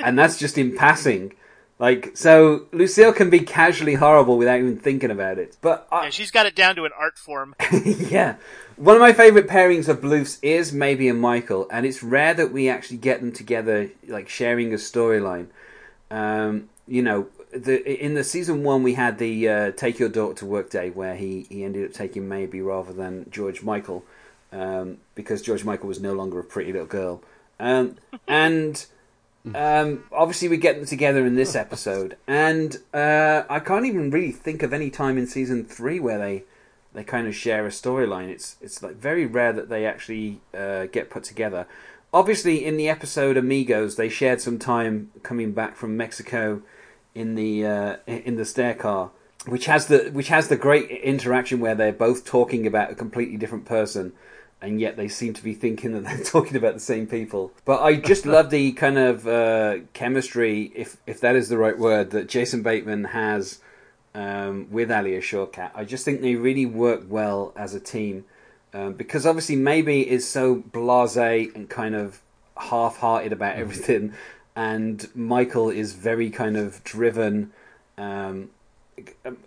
[0.00, 1.32] and that's just in passing.
[1.78, 5.56] Like, so Lucille can be casually horrible without even thinking about it.
[5.60, 7.54] But I, Yeah, she's got it down to an art form.
[7.84, 8.34] yeah.
[8.76, 12.52] One of my favourite pairings of Bluths is Maeby and Michael, and it's rare that
[12.52, 15.46] we actually get them together, like sharing a storyline.
[16.10, 20.34] Um, you know, the, in the season one, we had the uh, take your daughter
[20.34, 24.04] to work day, where he, he ended up taking Maeby rather than George Michael,
[24.52, 27.22] um, because George Michael was no longer a pretty little girl.
[27.60, 28.84] Um, and
[29.54, 34.32] um, obviously, we get them together in this episode, and uh, I can't even really
[34.32, 36.44] think of any time in season three where they
[36.94, 38.28] they kind of share a storyline.
[38.28, 41.66] It's it's like very rare that they actually uh, get put together.
[42.12, 46.62] Obviously, in the episode Amigos, they shared some time coming back from Mexico
[47.18, 49.10] in the uh, in the stair car,
[49.46, 53.36] which has the which has the great interaction where they're both talking about a completely
[53.36, 54.12] different person,
[54.62, 57.52] and yet they seem to be thinking that they're talking about the same people.
[57.64, 61.78] But I just love the kind of uh, chemistry, if if that is the right
[61.78, 63.60] word, that Jason Bateman has
[64.14, 65.72] um, with Alia Shawkat.
[65.74, 68.24] I just think they really work well as a team
[68.72, 72.20] um, because obviously Maeby is so blasé and kind of
[72.56, 74.14] half-hearted about everything,
[74.58, 77.52] and Michael is very kind of driven.
[77.96, 78.50] Um,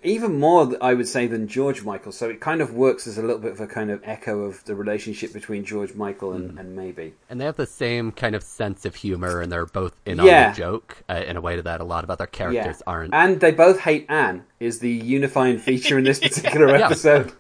[0.02, 2.14] even more, I would say, than George Michael.
[2.14, 4.64] So it kind of works as a little bit of a kind of echo of
[4.64, 7.12] the relationship between George Michael and, and Maeby.
[7.30, 10.46] And they have the same kind of sense of humor, and they're both in Yeah.
[10.46, 13.14] on the joke uh, in a way that a lot of other characters aren't.
[13.14, 16.86] And they both hate Anne is the unifying feature in this particular Yeah.
[16.86, 17.34] episode.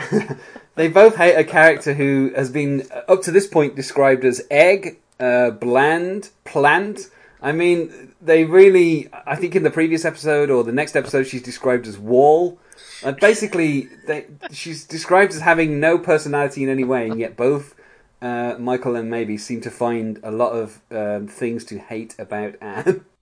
[0.74, 4.42] they both hate a character who has been uh, up to this point described as
[4.50, 7.10] egg, uh, bland, plant.
[7.40, 9.08] I mean, they really.
[9.26, 12.58] I think in the previous episode or the next episode, she's described as wall.
[13.02, 17.74] Uh, basically, they, she's described as having no personality in any way, and yet both
[18.22, 22.54] uh, Michael and Maeby seem to find a lot of um, things to hate about
[22.60, 23.04] Anne.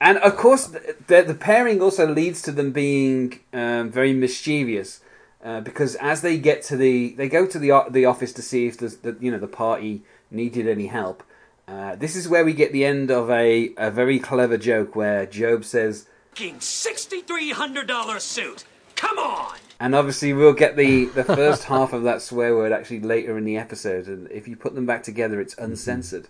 [0.00, 5.00] And of course, the, the, the pairing also leads to them being um, very mischievous,
[5.44, 8.66] uh, because as they get to the, they go to the the office to see
[8.66, 11.22] if the, the you know the party needed any help.
[11.68, 15.26] Uh, this is where we get the end of a a very clever joke where
[15.26, 18.64] Gob says, Fucking $6,300 suit.
[18.94, 19.56] Come on.
[19.78, 23.44] and obviously we'll get the the first half of that swear word actually later in
[23.44, 26.28] the episode, and if you put them back together, it's uncensored.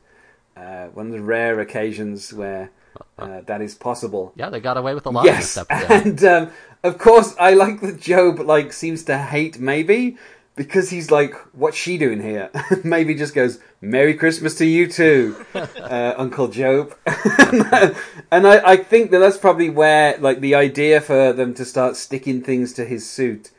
[0.56, 2.70] Uh, one of the rare occasions where
[3.18, 4.32] uh, that is possible.
[4.36, 6.50] Yeah, they got away with a lot yes, in this and um,
[6.82, 10.16] of course, I like that Gob like seems to hate Maeby
[10.56, 15.36] because he's like, "What's she doing here?" Maeby just goes, "Merry Christmas to you too,
[15.54, 21.32] uh, Uncle Gob." and I, I think that that's probably where like the idea for
[21.32, 23.50] them to start sticking things to his suit.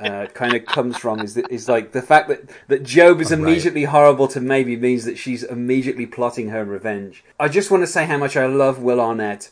[0.00, 3.32] Uh, kind of comes from is that, is like the fact that that Gob is
[3.32, 3.42] Oh, right.
[3.48, 7.24] immediately horrible to Maeby means that she's immediately plotting her revenge.
[7.40, 9.50] I just want to say how much I love Will Arnett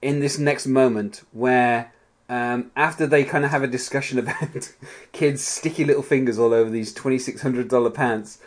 [0.00, 1.92] in this next moment where
[2.28, 4.72] um, after they kind of have a discussion about
[5.12, 8.38] kids' sticky little fingers all over these twenty six hundred dollar pants,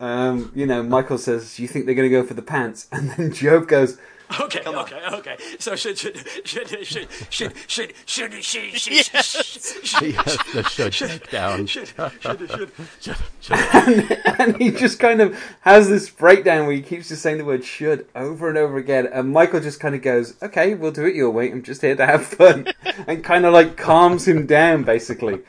[0.00, 3.10] um, you know, Michael says, "You think they're going to go for the pants?" And
[3.10, 3.98] then Gob goes,
[4.40, 5.36] Okay, okay, okay.
[5.58, 11.66] So should should should should should should should should should should Yes, the should breakdown.
[11.66, 11.88] should
[12.20, 13.16] should should
[14.38, 17.64] and he just kind of has this breakdown where he keeps just saying the word
[17.64, 19.06] should over and over again.
[19.12, 21.50] And Michael just kind of goes, okay, we'll do it your way.
[21.50, 22.68] I'm just here to have fun.
[23.06, 25.40] and kind of like calms him down, basically.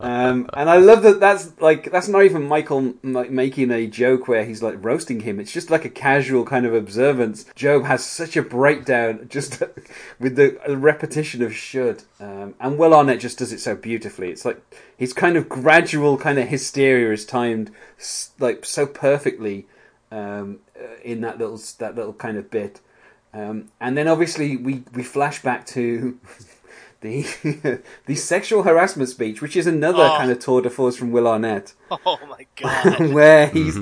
[0.00, 4.28] Um, and I love that that's like, that's not even Michael like, making a joke
[4.28, 5.40] where he's like roasting him.
[5.40, 7.44] It's just like a casual kind of observance.
[7.56, 9.60] Gob has such a breakdown just
[10.18, 12.02] with the repetition of should.
[12.20, 14.30] Um, and Will Arnett just does it so beautifully.
[14.30, 14.60] It's like
[14.96, 17.70] his kind of gradual kind of hysteria is timed
[18.38, 19.66] like so perfectly
[20.10, 22.80] um, uh, in that little that little kind of bit.
[23.32, 26.18] Um, and then obviously we, we flash back to
[27.00, 30.16] the the sexual harassment speech, which is another Oh.
[30.16, 33.12] kind of tour de force from Will Arnett, Oh my god.
[33.12, 33.76] where he's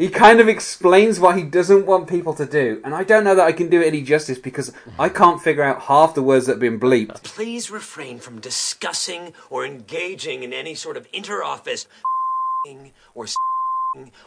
[0.00, 3.34] he kind of explains what he doesn't want people to do, and I don't know
[3.34, 6.46] that I can do it any justice because I can't figure out half the words
[6.46, 7.22] that have been bleeped.
[7.22, 11.86] Please refrain from discussing or engaging in any sort of inter-office
[13.14, 13.26] or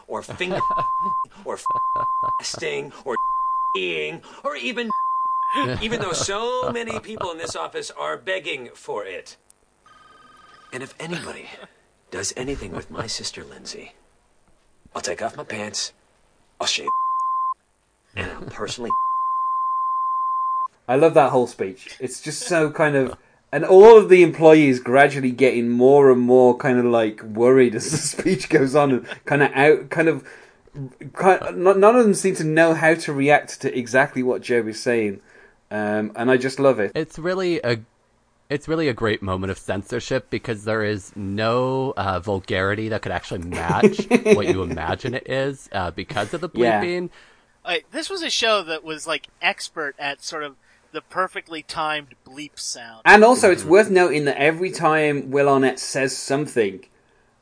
[0.06, 0.60] or finger
[1.44, 1.58] or
[2.42, 3.16] sting or
[3.76, 4.88] ing or even
[5.82, 9.36] even though so many people in this office are begging for it.
[10.72, 11.48] And if anybody
[12.12, 13.94] does anything with my sister Lindsay,
[14.94, 15.92] I'll take off my pants,
[16.60, 16.88] I'll shave,
[18.14, 18.90] and I'll personally.
[20.86, 21.96] I love that whole speech.
[21.98, 23.16] It's just so kind of,
[23.50, 27.90] and all of the employees gradually getting more and more kind of like worried as
[27.90, 30.24] the speech goes on, and kind of out, kind of,
[31.14, 34.68] kind, none none of them seem to know how to react to exactly what Gob
[34.68, 35.20] is saying,
[35.70, 36.92] um, and I just love it.
[36.94, 37.78] It's really a
[38.50, 43.12] it's really a great moment of censorship because there is no uh, vulgarity that could
[43.12, 46.82] actually match what you imagine it is uh, because of the Yeah.
[46.82, 47.10] bleeping.
[47.64, 50.56] Like, this was a show that was like expert at sort of
[50.92, 53.02] the perfectly timed bleep sound.
[53.04, 56.84] And also, it's worth noting that every time Will Arnett says something,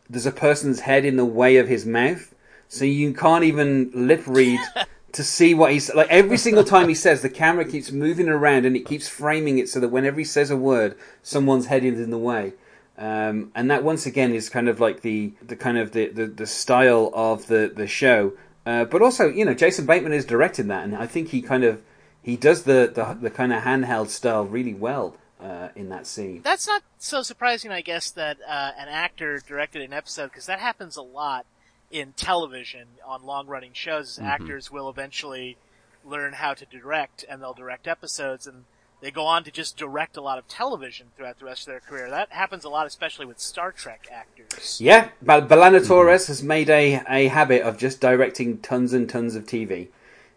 [0.09, 2.35] there's a person's head in the way of his mouth,
[2.69, 4.61] so you can't even lip read
[5.13, 6.09] to see what he's like.
[6.11, 9.69] Every single time he says, the camera keeps moving around and it keeps framing it
[9.69, 12.55] so that whenever he says a word, someone's head is in the way.
[12.99, 16.27] Um, and that once again is kind of like the, the kind of the, the,
[16.27, 18.35] the style of the the show.
[18.65, 21.65] Uh, but also, you know, Jason Bateman is directing that, and I think he kind
[21.65, 21.83] of
[22.23, 26.43] he does the the, the kind of handheld style really well uh, in that scene.
[26.43, 30.61] That's not so surprising, I guess, that uh, an actor directed an episode because that
[30.61, 31.45] happens a lot
[31.93, 34.13] in television on long-running shows.
[34.13, 35.57] is Actors will eventually
[36.05, 38.65] learn how to direct, and they'll direct episodes, and
[39.01, 41.81] they go on to just direct a lot of television throughout the rest of their
[41.81, 42.09] career.
[42.09, 44.81] That happens a lot, especially with Star Trek actors.
[44.81, 45.87] Yeah, Bal- B'Elanna mm-hmm.
[45.87, 49.89] Torres has made a, a habit of just directing tons and tons of TV.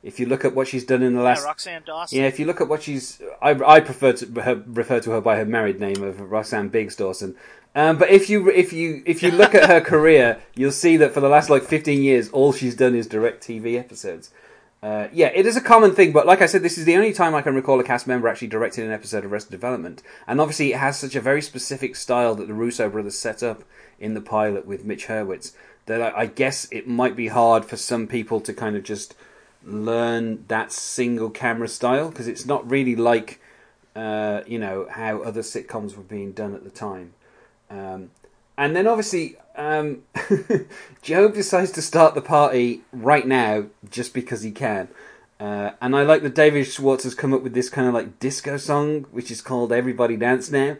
[0.03, 2.19] If you look at what she's done in the Yeah, last, Roxann Dawson.
[2.19, 5.21] yeah, if you look at what she's, I, I prefer to her, refer to her
[5.21, 7.35] by her married name of Roxann Biggs Dawson.
[7.75, 11.13] Um, but if you if you if you look at her career, you'll see that
[11.13, 14.31] for the last like fifteen years, all she's done is direct TV episodes.
[14.81, 17.11] Uh, yeah, it is a common thing, but like I said, this is the only
[17.11, 20.03] time I can recall a cast member actually directing an episode of Arrested Development.
[20.27, 23.63] And obviously, it has such a very specific style that the Russo brothers set up
[23.99, 25.53] in the pilot with Mitch Hurwitz
[25.85, 29.15] that I, I guess it might be hard for some people to kind of just
[29.63, 33.41] learn that single camera style because it's not really like
[33.95, 37.13] uh, you know how other sitcoms were being done at the time.
[37.69, 38.11] Um,
[38.57, 40.03] and then obviously, um,
[41.07, 44.87] Gob decides to start the party right now just because he can.
[45.39, 48.19] Uh, and I like that David Schwartz has come up with this kind of like
[48.19, 50.77] disco song, which is called Everybody Dance Now.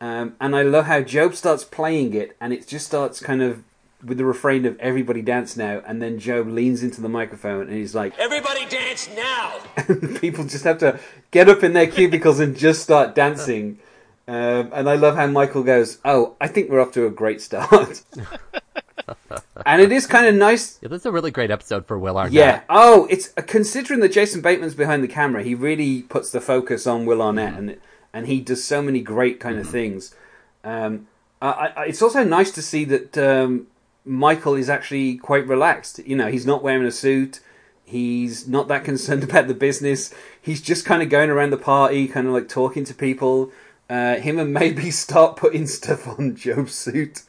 [0.00, 3.64] Um, and I love how Gob starts playing it, and it just starts kind of
[4.04, 5.82] with the refrain of Everybody Dance Now.
[5.86, 9.58] And then Gob leans into the microphone and he's like, Everybody dance now!
[10.20, 13.78] people just have to get up in their cubicles and just start dancing.
[14.28, 17.40] Um, and I love how Michael goes, "Oh, I think we're off to a great
[17.40, 18.02] start."
[19.66, 20.78] and it is kind of nice.
[20.82, 22.34] Yeah, this is a really great episode for Will Arnett.
[22.34, 22.60] Yeah.
[22.68, 27.06] Oh, it's considering that Jason Bateman's behind the camera, he really puts the focus on
[27.06, 27.78] Will Arnett, and
[28.12, 30.14] and he does so many great kind of things.
[30.62, 31.06] Um,
[31.40, 33.68] I, I, it's also nice to see that um,
[34.04, 36.00] Michael is actually quite relaxed.
[36.06, 37.40] You know, he's not wearing a suit.
[37.82, 40.12] He's not that concerned about the business.
[40.38, 43.52] He's just kind of going around the party, kind of like talking to people.
[43.90, 47.22] Uh, him and Maeby start putting stuff on Gob's suit,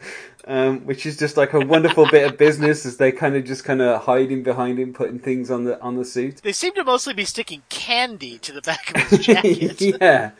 [0.45, 3.63] um, which is just like a wonderful bit of business as they kind of just
[3.63, 6.37] kind of hiding behind him, putting things on the on the suit.
[6.37, 9.79] They seem to mostly be sticking candy to the back of his jacket.
[10.01, 10.31] yeah,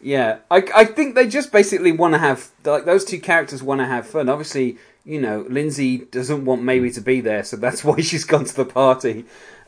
[0.00, 0.38] yeah.
[0.50, 3.86] I I think they just basically want to have like those two characters want to
[3.86, 4.28] have fun.
[4.28, 8.44] Obviously, you know, Lindsay doesn't want Maeby to be there, so that's why she's gone
[8.44, 9.24] to the party.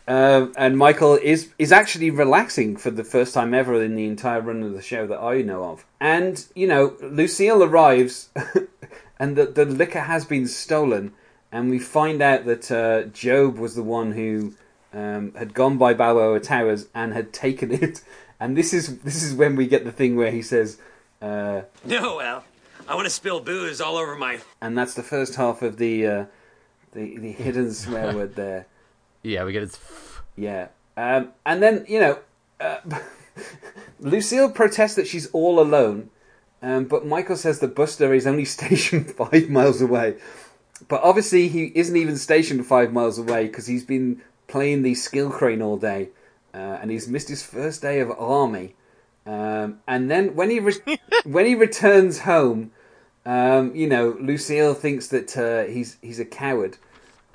[0.08, 4.40] Um, and Michael is is actually relaxing for the first time ever in the entire
[4.40, 5.84] run of the show that I know of.
[6.00, 8.30] And you know, Lucille arrives,
[9.18, 11.12] and the the liquor has been stolen,
[11.50, 14.54] and we find out that uh, Gob was the one who
[14.92, 18.02] um, had gone by Balboa Towers and had taken it.
[18.38, 20.76] And this is this is when we get the thing where he says,
[21.22, 22.44] uh, No, well,
[22.86, 24.40] I want to spill booze all over my.
[24.60, 26.24] and that's the first half of the uh,
[26.92, 28.66] the the hidden swear word there.
[29.26, 29.78] Yeah, we get his.
[30.36, 30.68] Yeah.
[30.96, 32.18] Um, and then, you know,
[32.60, 32.78] uh,
[34.00, 36.10] Lucille protests that she's all alone,
[36.62, 40.16] um, but Michael says the Buster is only stationed five miles away.
[40.88, 45.30] But obviously, he isn't even stationed five miles away because he's been playing the skill
[45.30, 46.10] crane all day,
[46.54, 48.76] uh, and he's missed his first day of army.
[49.26, 52.70] Um, and then when he re- when he returns home,
[53.24, 56.76] um, you know, Lucille thinks that uh, he's he's a coward,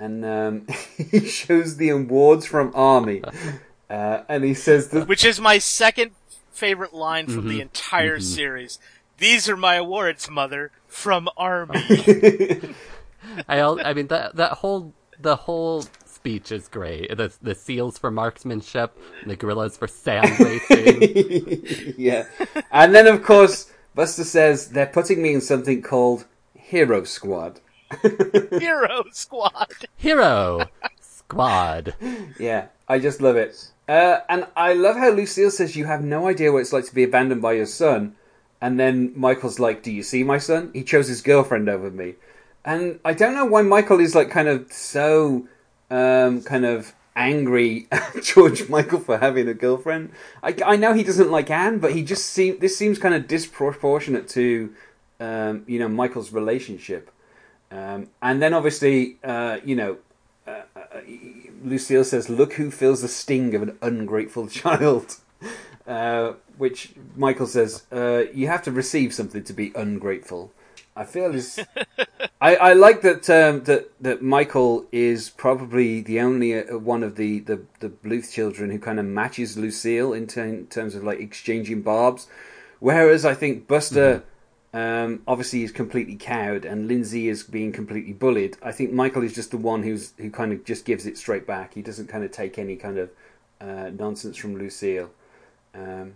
[0.01, 3.21] and um, he shows the awards from Army,
[3.89, 6.11] uh, and he says that Which is my second
[6.51, 7.61] favorite line from the Mhm.
[7.61, 8.23] entire Mhm.
[8.23, 8.79] series.
[9.17, 11.79] These are my awards, mother, from Army.
[13.47, 17.15] I, I mean that that whole the whole speech is great.
[17.15, 21.63] The the seals for marksmanship, the gorillas for sand racing.
[21.97, 22.25] yeah,
[22.71, 27.59] and then of course Buster says they're putting me in something called Hero Squad.
[28.59, 29.85] Hero Squad.
[29.97, 30.67] Hero
[31.31, 31.93] squad.
[32.39, 33.71] Yeah, I just love it.
[33.87, 36.95] Uh, and I love how Lucille says you have no idea what it's like to
[36.95, 38.15] be abandoned by your son.
[38.59, 40.71] And then Michael's like, "Do you see my son?
[40.73, 42.15] He chose his girlfriend over me."
[42.63, 45.47] And I don't know why Michael is like kind of so
[45.89, 50.11] um, kind of angry at George Michael for having a girlfriend.
[50.43, 53.27] I, I know he doesn't like Anne, but he just seem this seems kind of
[53.27, 54.73] disproportionate to
[55.19, 57.09] um, you know Michael's relationship.
[57.71, 59.97] Um, and then obviously, uh, you know,
[60.45, 61.01] uh, uh,
[61.63, 65.17] Lucille says, "Look who feels the sting of an ungrateful child,"
[65.87, 70.51] uh, which Michael says, uh, "You have to receive something to be ungrateful."
[70.95, 71.59] I feel is
[72.41, 77.15] I, I like that um, that that Michael is probably the only uh, one of
[77.15, 81.03] the, the, the Bluth children who kind of matches Lucille in, ter- in terms of
[81.03, 82.27] like exchanging barbs,
[82.79, 84.23] whereas I think Buster
[84.73, 88.57] um, obviously he's completely cowed and Lindsay is being completely bullied.
[88.61, 91.45] I think Michael is just the one who's who kind of just gives it straight
[91.45, 91.73] back.
[91.73, 93.09] He doesn't kind of take any kind of
[93.59, 95.09] uh, nonsense from Lucille.
[95.73, 96.15] Um,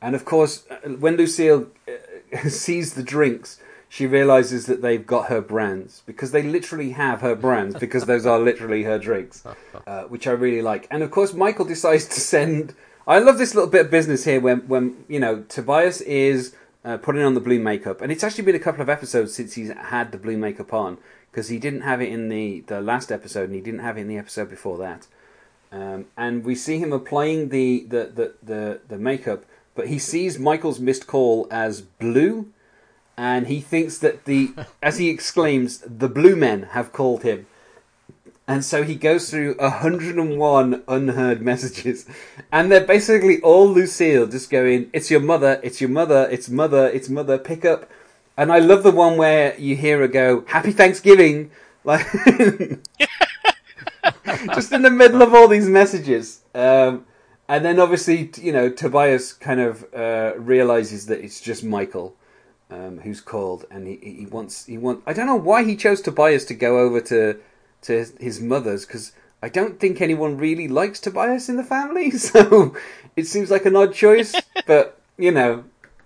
[0.00, 5.28] and of course, uh, when Lucille uh, sees the drinks, she realizes that they've got
[5.28, 9.44] her brands because they literally have her brands because those are literally her drinks,
[9.86, 10.86] uh, which I really like.
[10.90, 12.74] And of course, Michael decides to send.
[13.06, 16.54] I love this little bit of business here when, when you know, Tobias is
[16.86, 19.54] uh, putting on the blue makeup, and it's actually been a couple of episodes since
[19.54, 20.96] he's had the blue makeup on
[21.30, 24.02] because he didn't have it in the the last episode and he didn't have it
[24.02, 25.06] in the episode before that.
[25.72, 29.44] Um, and we see him applying the, the, the, the, the makeup,
[29.74, 32.52] but he sees Michael's missed call as blue,
[33.16, 37.46] and he thinks that the, as he exclaims, the blue men have called him.
[38.48, 42.06] And so he goes through 101 unheard messages,
[42.52, 46.86] and they're basically all Lucille just going, It's your mother, it's your mother, it's mother,
[46.88, 47.90] it's mother, pick up.
[48.36, 51.50] And I love the one where you hear her go, Happy Thanksgiving!
[51.82, 52.06] Like,
[54.54, 56.42] just in the middle of all these messages.
[56.54, 57.04] Um,
[57.48, 62.16] and then obviously, you know, Tobias kind of uh, realizes that it's just Michael
[62.70, 65.02] um, who's called, and he, he wants he want.
[65.06, 67.38] I don't know why he chose Tobias to go over to
[67.86, 72.74] to his mother's because I don't think anyone really likes Tobias in the family, so
[73.16, 74.34] it seems like an odd choice.
[74.66, 75.64] but you know,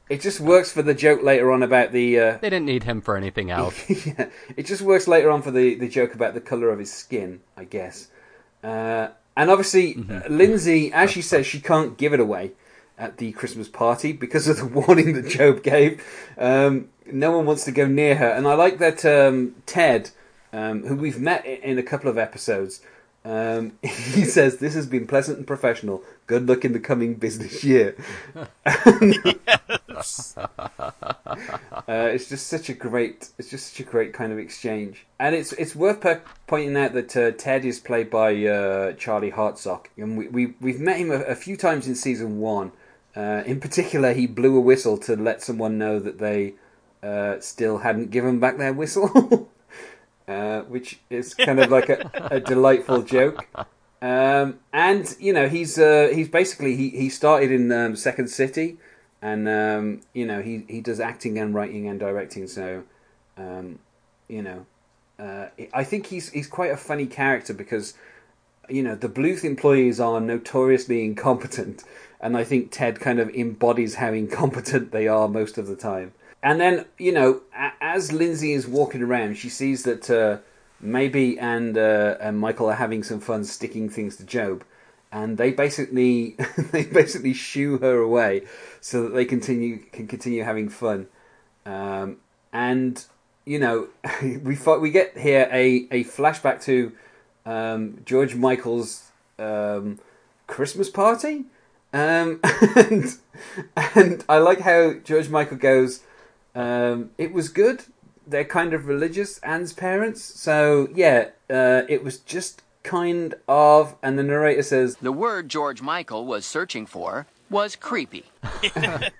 [0.08, 2.18] it just works for the joke later on about the.
[2.18, 3.88] Uh, They didn't need him for anything else.
[3.88, 6.92] yeah, it just works later on for the, the joke about the colour of his
[6.92, 8.08] skin, I guess.
[8.62, 12.52] Uh, and obviously, uh, Lindsay, as she says, she can't give it away
[12.98, 16.04] at the Christmas party because of the warning that Gob gave.
[16.36, 18.28] Um, no one wants to go near her.
[18.28, 20.10] And I like that um, Ted,
[20.52, 22.80] um, who we've met in a couple of episodes,
[23.24, 26.02] um, he says, This has been pleasant and professional.
[26.26, 27.96] Good luck in the coming business year.
[31.88, 35.34] Uh, it's just such a great, it's just such a great kind of exchange, and
[35.34, 39.86] it's it's worth per- pointing out that uh, Ted is played by uh, Charlie Hartsock,
[39.96, 42.72] and we, we we've met him a, a few times in season one.
[43.16, 46.54] Uh, in particular, he blew a whistle to let someone know that they
[47.02, 49.48] uh, still hadn't given back their whistle,
[50.30, 53.44] uh, which is kind of like a, a delightful joke.
[54.00, 58.78] Um, and you know, he's uh, he's basically he, he started in um, Second City,
[59.20, 62.46] and um, you know he, he does acting and writing and directing.
[62.46, 62.84] So,
[63.36, 63.80] um,
[64.28, 64.66] you know,
[65.18, 67.94] uh, I think he's he's quite a funny character because
[68.68, 71.82] you know, the Bluth employees are notoriously incompetent,
[72.20, 76.12] and I think Ted kind of embodies how incompetent they are most of the time.
[76.42, 77.42] And then, you know,
[77.80, 80.38] as Lindsay is walking around, she sees that uh,
[80.82, 84.64] Maeby and uh, and Michael are having some fun sticking things to Gob,
[85.12, 86.36] and they basically
[86.72, 88.42] they basically shoo her away
[88.80, 91.08] so that they continue can continue having fun.
[91.66, 92.16] Um,
[92.52, 93.04] and
[93.44, 93.88] you know,
[94.22, 96.92] we we get here a, a flashback to
[97.44, 99.98] um, George Michael's um,
[100.46, 101.44] Christmas party,
[101.92, 102.40] um,
[102.76, 103.16] and
[103.76, 106.00] and I like how George Michael goes.
[106.54, 107.84] Um, it was good.
[108.26, 110.22] They're kind of religious, Anne's parents.
[110.22, 113.96] So yeah, uh, it was just kind of.
[114.02, 118.24] And the narrator says, The word George Michael was searching for was creepy.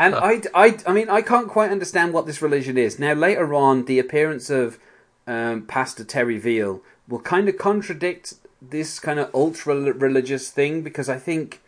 [0.00, 2.98] And I, I, I mean, I can't quite understand what this religion is.
[2.98, 4.78] Now, later on, the appearance of
[5.26, 8.32] um, Pastor Terry Veal will kind of contradict
[8.62, 11.60] this kind of ultra religious thing because I think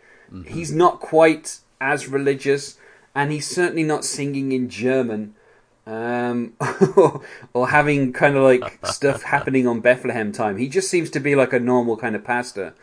[0.47, 2.79] he's not quite as religious,
[3.15, 5.35] and he's certainly not singing in German.
[5.85, 6.53] Um,
[7.55, 10.57] or, having kind of like stuff happening on Bethlehem time.
[10.57, 12.75] He just seems to be like a normal kind of pastor.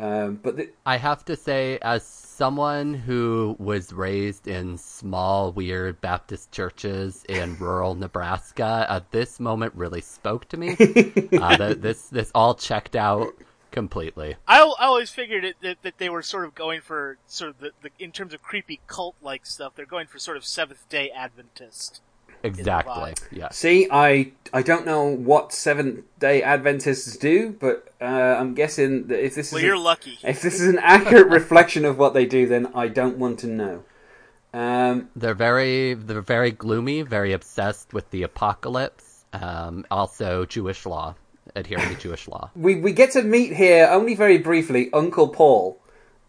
[0.00, 6.00] Um, but the, I have to say, as someone who was raised in small, weird
[6.00, 10.70] Baptist churches in rural Nebraska, uh, this moment really spoke to me.
[11.40, 13.32] uh, th- this this all checked out
[13.72, 14.36] completely.
[14.46, 17.58] I, I always figured it, that, that they were sort of going for sort of
[17.58, 19.72] the, the in terms of creepy cult like stuff.
[19.74, 22.00] They're going for sort of Seventh Day Adventist.
[22.44, 23.14] Exactly.
[23.30, 23.50] Yeah.
[23.50, 29.24] See, I I don't know what Seventh Day Adventists do, but uh, I'm guessing that
[29.24, 30.18] if this Well, is you're a- lucky.
[30.22, 33.46] If this is an accurate reflection of what they do, then I don't want to
[33.46, 33.84] know.
[34.54, 39.24] Um, They're very they're very gloomy, very obsessed with the apocalypse.
[39.32, 41.14] Um, also, Jewish law,
[41.54, 42.50] adhering to Jewish law.
[42.54, 45.78] we we get to meet here only very briefly Uncle Paul,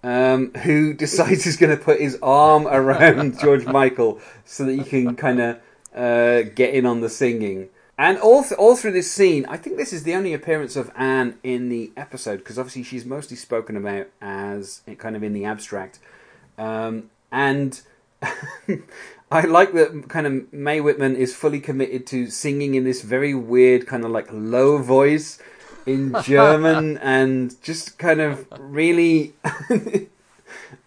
[0.03, 4.83] um, who decides he's going to put his arm around George Michael so that he
[4.83, 5.59] can kind of
[5.95, 7.69] uh, get in on the singing.
[7.97, 10.91] And all th- all through this scene, I think this is the only appearance of
[10.95, 15.45] Anne in the episode because obviously she's mostly spoken about as kind of in the
[15.45, 15.99] abstract.
[16.57, 17.79] Um, and
[19.31, 23.33] I like that kind of Mae Whitman is fully committed to singing in this very
[23.33, 25.39] weird kind of like low voice
[25.85, 29.33] in German and just kind of really.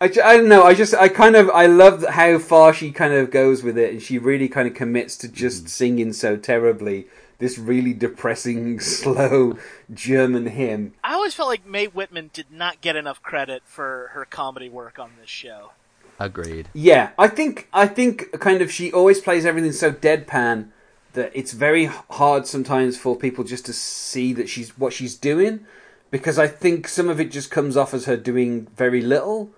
[0.01, 0.62] I, ju- I don't know.
[0.62, 3.93] I just I kind of I love how far she kind of goes with it,
[3.93, 5.68] and she really kind of commits to just mm-hmm.
[5.68, 7.07] singing so terribly
[7.39, 9.59] this really depressing, slow
[9.93, 10.95] German hymn.
[11.05, 14.99] I always felt like Mae Whitman did not get enough credit for her comedy work
[14.99, 15.72] on this show.
[16.18, 16.68] Agreed.
[16.72, 20.68] Yeah, I think I think kind of she always plays everything so deadpan
[21.12, 25.66] that it's very hard sometimes for people just to see that she's what she's doing
[26.10, 29.50] because I think some of it just comes off as her doing very little.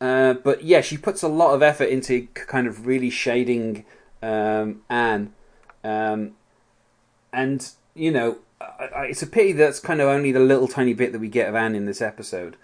[0.00, 3.84] Uh, but yeah, she puts a lot of effort into kind of really shading
[4.22, 5.32] um, Anne,
[5.82, 6.32] um,
[7.32, 10.94] and you know, I, I, it's a pity that's kind of only the little tiny
[10.94, 12.56] bit that we get of Anne in this episode.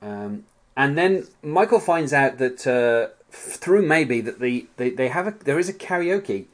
[0.00, 0.44] Um,
[0.76, 5.30] and then Michael finds out that uh, through Maeby that the they, they have a
[5.44, 6.46] there is a karaoke,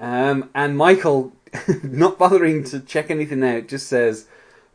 [0.00, 1.32] um, and Michael,
[1.82, 4.26] not bothering to check anything out, just says,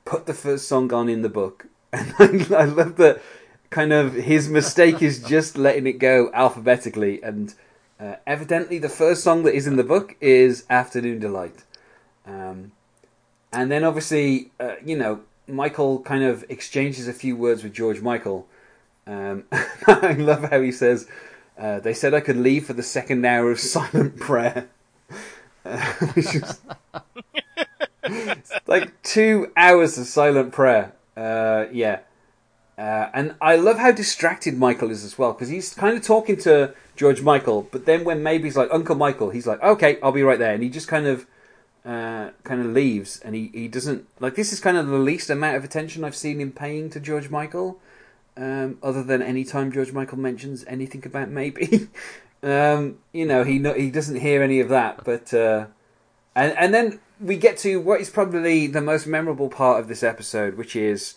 [0.06, 3.22] "Put the first song on in the book." And I, I love that
[3.70, 7.54] kind of his mistake is just letting it go alphabetically, and
[8.00, 11.64] uh, evidently the first song that is in the book is "Afternoon Delight."
[12.26, 12.72] Um,
[13.54, 18.02] and then obviously, uh, you know, Michael kind of exchanges a few words with George
[18.02, 18.48] Michael.
[19.08, 19.46] Um,
[19.88, 21.08] I love how he says,
[21.58, 24.70] uh, "They said I could leave for the second hour of silent prayer."
[25.66, 25.94] Uh,
[28.04, 30.94] it's like two hours of silent prayer.
[31.16, 32.00] Uh, yeah,
[32.78, 36.38] uh, and I love how distracted Michael is as well because he's kind of talking
[36.38, 40.24] to George Michael, but then when Maeby's like Uncle Michael, he's like, "Okay, I'll be
[40.24, 41.26] right there," and he just kind of
[41.86, 45.30] uh, kind of leaves, and he, he doesn't like this is kind of the least
[45.30, 47.80] amount of attention I've seen him paying to George Michael,
[48.38, 51.88] um, other than any time George Michael mentions anything about Maeby.
[52.44, 55.66] um, you know, he no, he doesn't hear any of that, but uh,
[56.36, 60.04] and and then we get to what is probably the most memorable part of this
[60.04, 61.16] episode, which is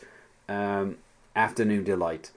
[0.48, 0.98] um,
[1.34, 2.30] "Afternoon Delight."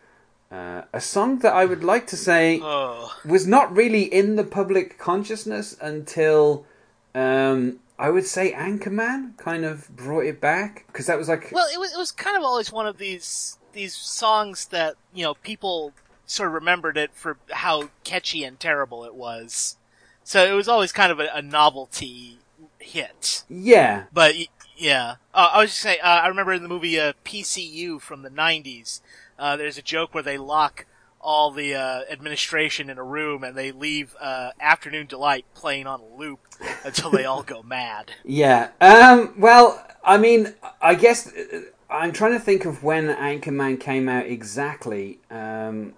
[0.50, 3.14] Uh, a song that I would like to say Oh.
[3.26, 6.66] was not really in the public consciousness until
[7.14, 11.68] um, I would say Anchorman kind of brought it back because that was like Well,
[11.74, 15.36] it was it was kind of always one of these these songs that you know
[15.36, 15.94] people
[16.26, 19.78] sort of remembered it for how catchy and terrible it was.
[20.24, 22.40] So it was always kind of a, a novelty
[22.80, 23.44] hit.
[23.50, 24.36] yeah But
[24.76, 25.16] Yeah.
[25.34, 28.30] Uh, I was just saying, uh, I remember in the movie uh, PCU from the
[28.30, 29.02] 90s,
[29.40, 30.86] uh, there's a joke where they lock
[31.20, 36.00] all the uh, administration in a room and they leave uh, Afternoon Delight playing on
[36.00, 36.40] a loop
[36.84, 38.12] until they all go mad.
[38.24, 38.70] Yeah.
[38.80, 44.10] Um, well, I mean, I guess uh, I'm trying to think of when Anchorman came
[44.10, 45.94] out exactly, um,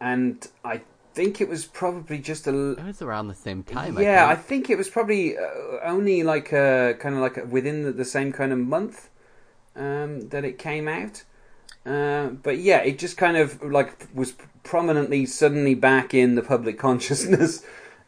[0.00, 0.82] and I
[1.14, 2.72] think it was probably just a.
[2.72, 3.98] It was around the same time.
[3.98, 4.46] Yeah, I I think.
[4.46, 5.42] think it was probably uh,
[5.84, 9.08] only like uh, kind of like within the, the same kind of month
[9.76, 11.22] um, that it came out.
[11.86, 16.78] Uh, but yeah, it just kind of like was prominently suddenly back in the public
[16.86, 17.64] consciousness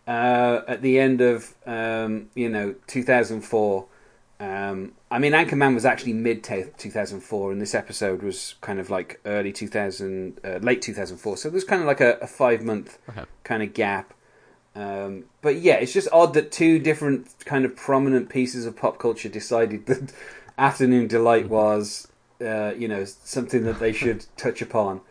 [0.07, 3.87] uh, at the end of um, you know 2004.
[4.41, 9.21] Um, I mean, Anchorman was actually mid 2004, and this episode was kind of like
[9.27, 11.37] early 2000, uh, late 2004.
[11.37, 13.25] So there's kind of like a, a five month Okay.
[13.45, 14.15] kind of gap.
[14.75, 18.99] Um, but yeah, it's just odd that two different kind of prominent pieces of pop
[18.99, 20.15] culture decided that
[20.59, 22.09] Afternoon Delight was,
[22.41, 25.03] uh, you know, something that they should touch upon.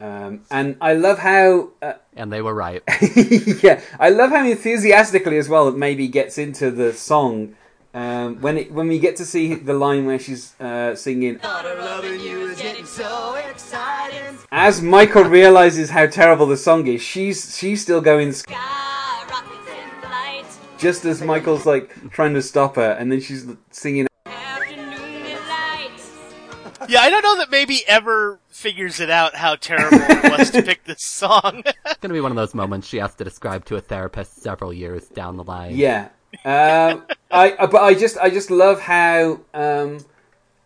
[0.00, 2.82] Um, and I love how, uh, And they were right.
[3.62, 7.54] yeah, I love how enthusiastically as well it Maeby gets into the song.
[7.94, 11.38] Um, when it, when we get to see the line where she's uh, singing,
[14.50, 18.34] as Michael realizes how terrible the song is, she's she's still going
[20.78, 24.06] just as Michael's like trying to stop her, and then she's singing.
[26.86, 30.62] Yeah, I don't know that Maeby ever figures it out how terrible it was to
[30.62, 31.62] pick this song.
[31.64, 34.42] It's going to be one of those moments she has to describe to a therapist
[34.42, 35.76] several years down the line.
[35.76, 36.08] Yeah,
[36.44, 40.04] um, I but I just I just love how um,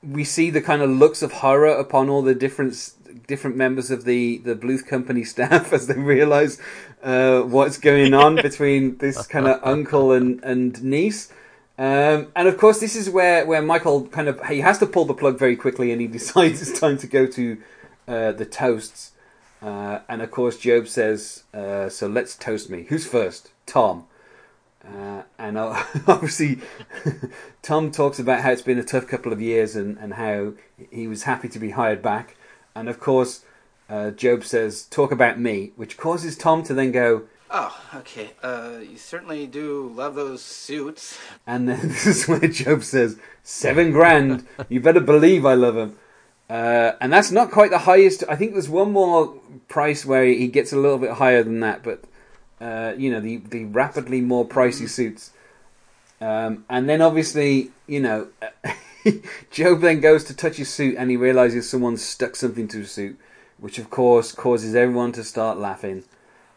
[0.02, 2.92] we see the kind of looks of horror upon all the different
[3.26, 6.60] different members of the the Bluth Company staff as they realize
[7.02, 11.32] uh, what's going on between this kind of uncle and and niece.
[11.78, 15.04] Um, and of course, this is where, where Michael kind of he has to pull
[15.04, 17.58] the plug very quickly, and he decides it's time to go to
[18.08, 19.12] uh, the toasts.
[19.62, 22.84] Uh, and of course, Gob says, uh, "So let's toast me.
[22.88, 23.50] Who's first?
[23.66, 24.04] Tom."
[24.88, 25.58] Uh, and
[26.06, 26.60] obviously,
[27.62, 30.54] Tom talks about how it's been a tough couple of years and, and how
[30.90, 32.36] he was happy to be hired back.
[32.74, 33.44] And of course,
[33.88, 38.30] uh, Gob says, "Talk about me," which causes Tom to then go, Oh, okay.
[38.42, 41.18] Uh, you certainly do love those suits.
[41.46, 44.46] And then this is where Gob says, seven grand.
[44.68, 45.98] You better believe I love him.
[46.50, 48.22] Uh, and that's not quite the highest.
[48.28, 49.34] I think there's one more
[49.66, 52.04] price where he gets a little bit higher than that, but
[52.60, 55.32] uh, you know the the rapidly more pricey suits.
[56.20, 58.28] Um, and then obviously, you know,
[59.56, 62.90] Gob then goes to touch his suit and he realizes someone's stuck something to his
[62.90, 63.18] suit,
[63.58, 66.02] which of course causes everyone to start laughing.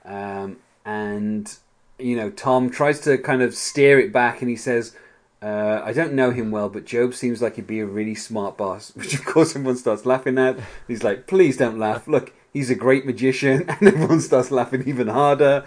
[0.04, 1.56] Um, and
[2.02, 4.96] you know, Tom tries to kind of steer it back, and he says,
[5.42, 8.58] uh, "I don't know him well, but Gob seems like he'd be a really smart
[8.58, 10.60] boss." Which, of course, everyone starts laughing at.
[10.88, 12.08] He's like, "Please don't laugh.
[12.08, 15.64] Look, he's a great magician," and everyone starts laughing even harder.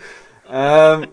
[0.47, 1.07] Um,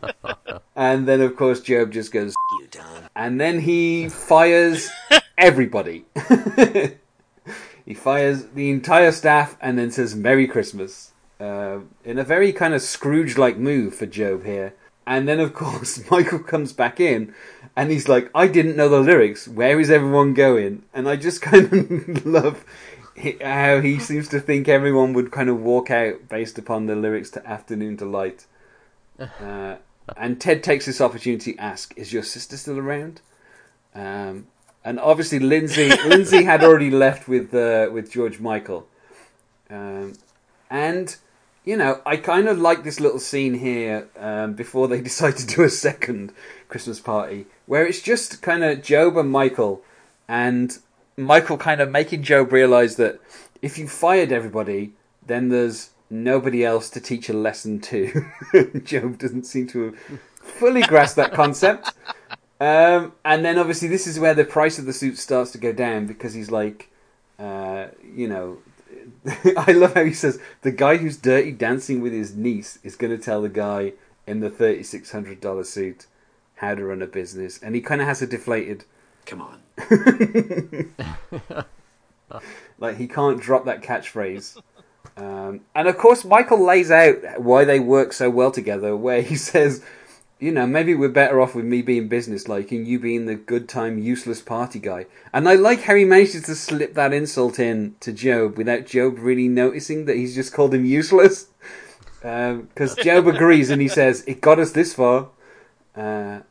[0.76, 2.68] and then, of course, Gob just goes, You,
[3.16, 4.90] and then he fires
[5.38, 6.06] everybody.
[7.86, 12.74] he fires the entire staff and then says Merry Christmas uh, in a very kind
[12.74, 14.74] of Scrooge like move for Gob here.
[15.08, 17.34] And then, of course, Michael comes back in
[17.76, 19.48] and he's like, I didn't know the lyrics.
[19.48, 20.84] Where is everyone going?
[20.94, 22.64] And I just kind of love
[23.42, 27.30] how he seems to think everyone would kind of walk out based upon the lyrics
[27.32, 28.46] to Afternoon Delight.
[29.20, 29.76] Uh,
[30.18, 33.22] and Ted takes this opportunity to ask, "Is your sister still around?"
[33.94, 34.48] Um,
[34.84, 38.88] and obviously, Lindsay Lindsay had already left with uh, with George Michael,
[39.70, 40.14] um,
[40.70, 41.16] and
[41.64, 45.46] you know, I kind of like this little scene here um, before they decide to
[45.46, 46.34] do a second
[46.70, 49.82] Christmas party, where it's just kind of Gob and Michael,
[50.28, 50.78] and
[51.18, 53.20] Michael kind of making Gob realize that
[53.62, 54.94] if you fired everybody,
[55.26, 58.26] then there's nobody else to teach a lesson to.
[58.90, 61.94] Gob doesn't seem to have fully grasped that concept.
[62.60, 65.74] Um, and then obviously this is where the price of the suit starts to go
[65.74, 66.92] down because he's like,
[67.40, 68.60] uh, you know,
[69.58, 73.16] I love how he says the guy who's dirty dancing with his niece is going
[73.16, 73.94] to tell the guy
[74.28, 76.06] in the thirty six hundred dollar suit
[76.56, 78.86] how to run a business, and he kind of has a deflated.
[79.26, 79.60] Come on.
[82.80, 84.62] like he can't drop that catchphrase.
[85.18, 89.36] Um, and of course, Michael lays out why they work so well together, where he
[89.52, 89.84] says,
[90.42, 93.70] you know, maybe we're better off with me being businesslike and you being the good
[93.70, 95.06] time, useless party guy.
[95.32, 99.20] And I like how he manages to slip that insult in to Gob without Gob
[99.20, 101.48] really noticing that he's just called him useless.
[102.22, 105.30] Because Gob agrees and he says, it got us this far.
[105.96, 106.42] Uh,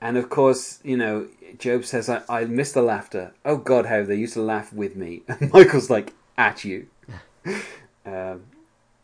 [0.00, 1.28] and of course, you know,
[1.62, 3.32] Gob says, I, I miss the laughter.
[3.44, 5.22] Oh God, how they used to laugh with me.
[5.28, 6.88] And Michael's like, at you.
[8.04, 8.42] Um,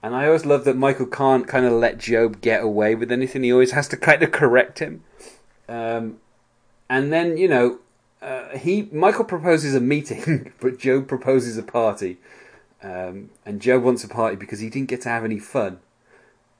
[0.02, 3.42] and I always love that Michael can't kind of let Gob get away with anything.
[3.42, 5.02] He always has to kind of correct him.
[5.68, 6.18] Um,
[6.88, 7.78] and then, you know,
[8.22, 12.18] uh, he Michael proposes a meeting, but Gob proposes a party.
[12.82, 15.80] Um, and Gob wants a party because he didn't get to have any fun.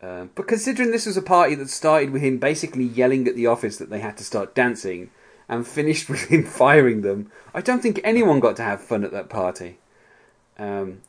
[0.03, 3.47] Uh, but considering this was a party that started with him basically yelling at the
[3.47, 5.11] office that they had to start dancing
[5.49, 9.13] and finished with him firing them, I don't think anyone got to have fun at
[9.13, 9.79] that party.
[10.59, 11.03] Um,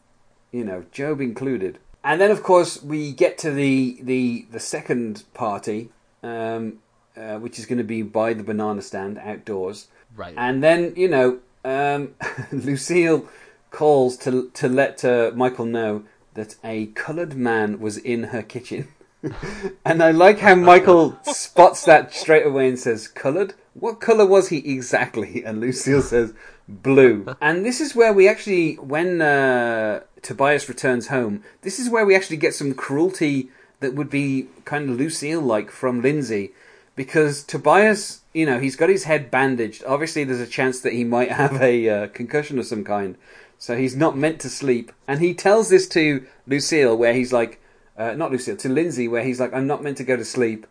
[0.52, 1.80] you know, Gob included.
[2.04, 5.90] And then, of course, we get to the the, the second party,
[6.24, 6.80] um,
[7.16, 9.88] uh, which is going to be by the banana stand outdoors.
[10.16, 10.34] Right.
[10.38, 12.16] And then, you know, um,
[12.52, 13.28] Lucille
[13.72, 18.88] calls to to let uh, Michael know that a coloured man was in her kitchen.
[19.86, 23.54] and I like how Michael spots that straight away and says, "Coloured?
[23.74, 26.34] What colour was he exactly?" And Lucille says,
[26.70, 32.06] "Blue." And this is where we actually, when uh, Tobias returns home, this is where
[32.06, 33.50] we actually get some cruelty
[33.80, 36.52] that would be kind of Lucille-like from Lindsay,
[36.96, 39.84] because Tobias, you know, he's got his head bandaged.
[39.86, 43.18] Obviously, there's a chance that he might have a uh, concussion of some kind.
[43.58, 44.92] So he's not meant to sleep.
[45.08, 47.62] And he tells this to Lucille, where he's like,
[47.98, 50.66] uh, not Lucille, to Lindsay, where he's like, I'm not meant to go to sleep.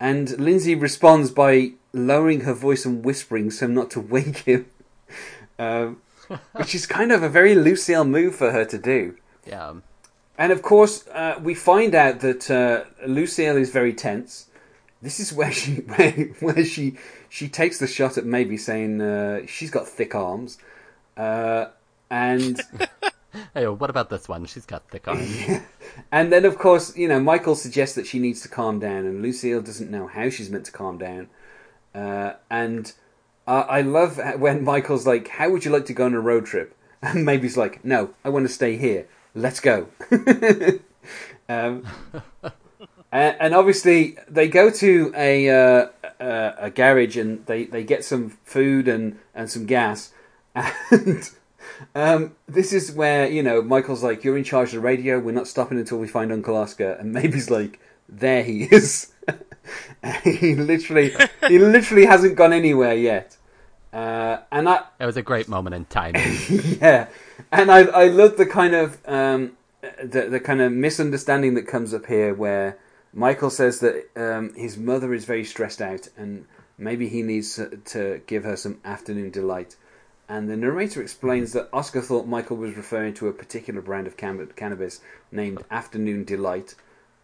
[0.00, 4.66] And Lindsay responds by lowering her voice and whispering so not to wake him.
[5.58, 6.00] Um,
[6.52, 9.16] which is kind of a very Lucille move for her to do.
[9.46, 9.74] Yeah.
[10.38, 14.46] And of course, uh, we find out that uh, Lucille is very tense.
[15.00, 16.96] This is where she where, where she
[17.28, 20.58] she takes the shot at Maeby saying uh, she's got thick arms.
[21.16, 21.66] Uh,
[22.10, 22.60] and
[23.54, 24.44] hey, what about this one?
[24.46, 25.46] She's got thick arms.
[26.12, 29.22] and then, of course, you know, Michael suggests that she needs to calm down, and
[29.22, 31.28] Lucille doesn't know how she's meant to calm down.
[31.94, 32.92] Uh, and
[33.52, 36.46] uh, I love when Michael's like, "How would you like to go on a road
[36.46, 39.06] trip?" And Maeby's like, "No, I want to stay here.
[39.34, 39.88] Let's go."
[41.48, 41.84] um,
[43.12, 45.86] and, and, obviously, they go to a uh,
[46.18, 50.12] a, a garage and they, they get some food and, and some gas,
[50.54, 51.30] and.
[51.94, 55.18] Um, this is where you know Michael's like, "You're in charge of the radio.
[55.18, 59.12] We're not stopping until we find Uncle Oscar." And Maeby's like, "There he is."
[60.24, 61.12] he literally,
[61.48, 63.36] he literally hasn't gone anywhere yet.
[63.92, 66.14] Uh, and I, it was a great moment in time.
[66.80, 67.08] yeah,
[67.50, 69.52] and I, I love the kind of um,
[70.02, 72.78] the the kind of misunderstanding that comes up here, where
[73.12, 76.46] Michael says that um, his mother is very stressed out, and
[76.78, 79.76] maybe he needs to, give her some afternoon delight.
[80.28, 84.16] And the narrator explains that Oscar thought Michael was referring to a particular brand of
[84.16, 86.74] cannabis named Afternoon Delight,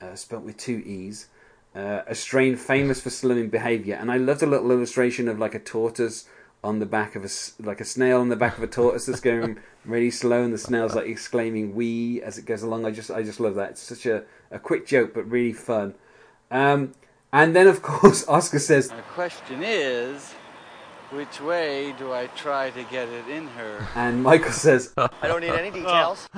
[0.02, 1.28] uh, spelt with two E's,
[1.74, 3.94] uh, a strain famous for slimming behaviour.
[3.94, 6.28] And I loved a little illustration of like a tortoise
[6.62, 7.28] on the back of a
[7.62, 10.59] like a snail on the back of a tortoise that's going really slow, and the
[10.59, 12.84] snail's like exclaiming "wee" as it goes along.
[12.84, 13.70] I just I just love that.
[13.70, 15.94] It's such a, a quick joke, but really fun.
[16.50, 16.92] Um,
[17.32, 20.34] and then of course Oscar says, "The question is."
[21.11, 23.88] Which way do I try to get it in her?
[23.94, 26.28] And Michael says, I don't need any details.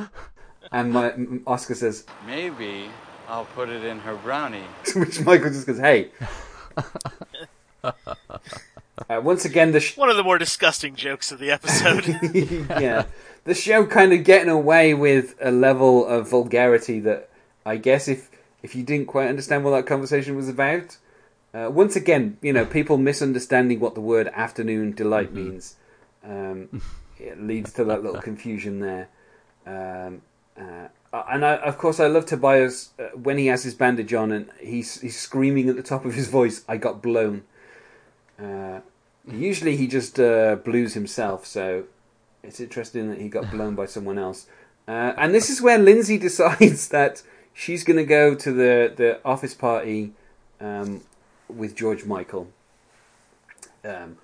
[0.70, 1.12] And my,
[1.44, 2.88] Oscar says, Maybe
[3.26, 4.62] I'll put it in her brownie.
[4.94, 6.12] Which Michael just goes, Hey.
[9.08, 12.06] Uh, once again, the sh- one of the more disgusting jokes of the episode.
[12.80, 13.04] yeah,
[13.44, 17.30] the show kind of getting away with a level of vulgarity that
[17.64, 18.30] I guess if
[18.62, 20.98] if you didn't quite understand what that conversation was about,
[21.54, 25.50] uh, once again, you know, people misunderstanding what the word afternoon delight mm-hmm.
[25.50, 25.76] means.
[26.24, 26.82] Um,
[27.18, 29.08] it leads to that little confusion there.
[29.66, 30.22] Um,
[30.58, 34.30] uh, and I, of course, I love Tobias uh, when he has his bandage on
[34.30, 37.42] and he's he's screaming at the top of his voice, "I got blown."
[38.42, 38.80] Uh,
[39.30, 41.84] usually, he just uh, blues himself, so
[42.42, 44.46] it's interesting that he got blown by someone else.
[44.88, 47.22] Uh, and this is where Lindsay decides that
[47.52, 50.12] she's going to go to the the office party
[50.60, 51.02] um,
[51.48, 52.48] with George Michael.
[53.84, 54.18] Um,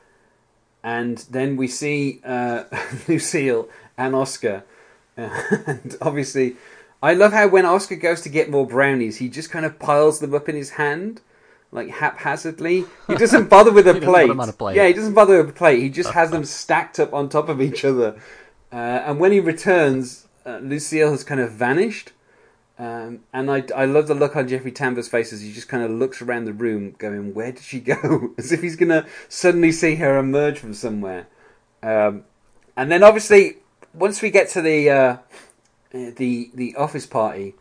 [0.82, 2.64] and then we see uh,
[3.08, 4.64] Lucille and Oscar.
[5.16, 6.56] and obviously,
[7.02, 10.20] I love how when Oscar goes to get more brownies, he just kind of piles
[10.20, 11.20] them up in his hand,
[11.77, 12.87] like haphazardly.
[13.07, 14.31] He doesn't bother with a, plate.
[14.59, 14.77] plate.
[14.77, 15.81] Yeah, he doesn't bother with a plate.
[15.81, 18.18] He just has them stacked up on top of each other.
[18.72, 22.12] Uh, and when he returns, uh, Lucille has kind of vanished.
[22.79, 25.83] Um, and I, I love the look on Jeffrey Tambor's face as he just kind
[25.83, 29.72] of looks around the room, going, "Where did she go?" as if he's gonna suddenly
[29.72, 31.27] see her emerge from somewhere.
[31.83, 32.24] Um,
[32.77, 33.59] and then, obviously,
[33.95, 35.16] once we get to the uh,
[35.91, 37.55] the the office party,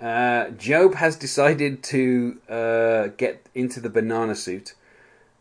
[0.00, 4.74] uh, Gob has decided to uh, get into the banana suit,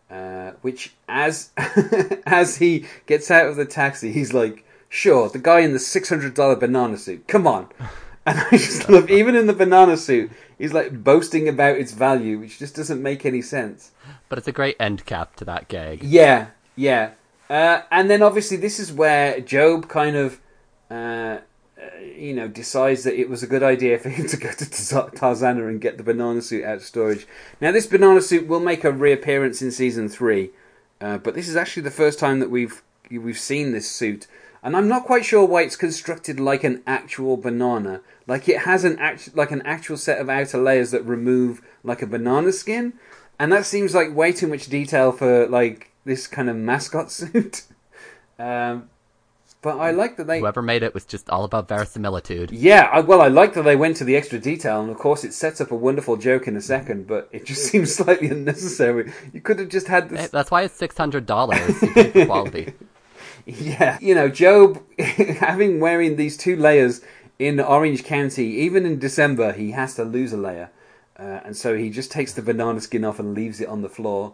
[0.10, 1.52] Uh, which, as
[2.26, 6.10] as he gets out of the taxi, he's like, "Sure, the guy in the six
[6.10, 7.28] hundred dollar banana suit.
[7.28, 7.68] Come on."
[8.26, 12.38] And I just love, even in the banana suit, he's like boasting about its value,
[12.38, 13.92] which just doesn't make any sense.
[14.28, 16.04] But it's a great end cap to that gag.
[16.04, 17.12] Yeah, yeah.
[17.50, 20.40] Uh, and then obviously this is where Gob kind of,
[21.82, 24.70] uh, you know, decides that it was a good idea for him to go to
[24.70, 27.26] Tar- Tarzana and get the banana suit out of storage.
[27.62, 30.52] Now this banana suit will make a reappearance in season three,
[31.00, 34.28] uh, but this is actually the first time that we've we've seen this suit.
[34.62, 38.02] And I'm not quite sure why it's constructed like an actual banana.
[38.28, 42.02] Like it has an act- like an actual set of outer layers that remove like
[42.02, 42.94] a banana skin,
[43.40, 47.64] and that seems like way too much detail for like this kind of mascot suit.
[48.38, 48.90] um,
[49.62, 52.52] but I like that they Whoever made it was just all about verisimilitude.
[52.52, 55.24] yeah, I, well, I like that they went to the extra detail, and of course,
[55.24, 57.08] it sets up a wonderful joke in a second.
[57.08, 59.12] But it just seems slightly unnecessary.
[59.34, 60.22] You could have just had this.
[60.22, 61.78] Hey, That's why it's six hundred dollars.
[61.78, 62.74] For quality.
[63.46, 67.02] Yeah, you know, Job having wearing these two layers
[67.40, 70.70] in Orange County, even in December, he has to lose a layer,
[71.18, 73.90] uh, and so he just takes the banana skin off and leaves it on the
[73.90, 74.34] floor.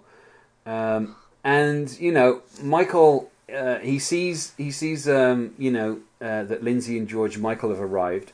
[0.65, 6.63] Um, and you know, Michael, uh, he sees he sees um, you know uh, that
[6.63, 8.31] Lindsay and George Michael have arrived,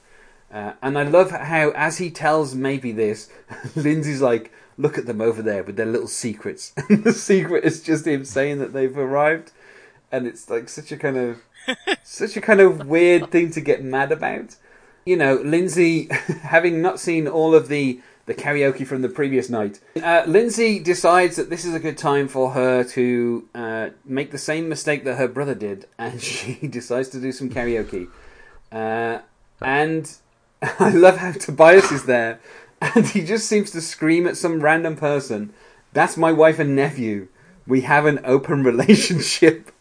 [0.53, 3.29] uh, and I love how as he tells Maeby this,
[3.75, 7.81] Lindsay's like, "Look at them over there with their little secrets," and the secret is
[7.81, 9.51] just him saying that they've arrived
[10.11, 11.41] and it's like such a kind of
[12.03, 14.55] such a kind of weird thing to get mad about.
[15.05, 16.09] You know, Lindsay,
[16.43, 18.01] having not seen all of the
[18.31, 22.29] the karaoke from the previous night, uh, Lindsay decides that this is a good time
[22.29, 27.09] for her to uh, make the same mistake that her brother did, and she decides
[27.09, 28.07] to do some karaoke.
[28.71, 29.19] Uh,
[29.61, 30.15] and
[30.79, 32.39] I love how Tobias is there,
[32.81, 35.53] and he just seems to scream at some random person.
[35.91, 37.27] That's my wife and nephew.
[37.67, 39.71] We have an open relationship.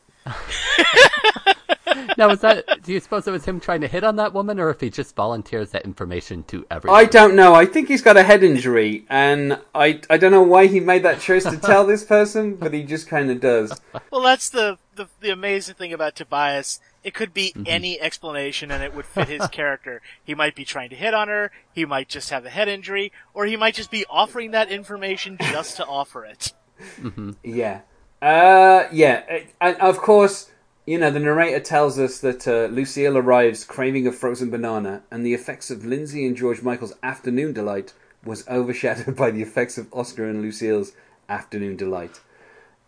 [2.21, 2.83] Now, was that?
[2.83, 4.91] Do you suppose it was him trying to hit on that woman, or if he
[4.91, 7.01] just volunteers that information to everyone?
[7.01, 7.55] I don't know.
[7.55, 11.03] I think he's got a head injury, and I I don't know why he made
[11.03, 13.81] that choice to tell this person, but he just kind of does.
[14.11, 16.81] Well, that's the, the the amazing thing about Tobias.
[17.03, 20.03] It could be any explanation, and it would fit his character.
[20.23, 21.51] He might be trying to hit on her.
[21.73, 25.39] He might just have a head injury, or he might just be offering that information
[25.41, 26.53] just to offer it.
[27.43, 27.81] Yeah.
[28.23, 29.41] Uh, yeah.
[29.61, 30.51] And of course,
[30.87, 35.25] you know, the narrator tells us that uh, Lucille arrives craving a frozen banana, and
[35.25, 37.93] the effects of Lindsay and George Michael's afternoon delight
[38.25, 40.93] was overshadowed by the effects of Oscar and Lucille's
[41.29, 42.21] afternoon delight.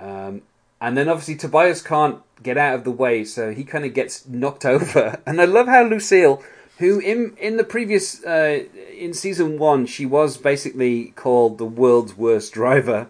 [0.01, 0.43] Um,
[0.81, 4.27] and then obviously Tobias can't get out of the way, so he kind of gets
[4.27, 5.21] knocked over.
[5.27, 6.43] And I love how Lucille,
[6.79, 8.65] who in in the previous uh,
[8.97, 13.07] in season one, she was basically called the world's worst driver.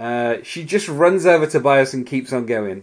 [0.00, 2.82] Uh, she just runs over Tobias and keeps on going.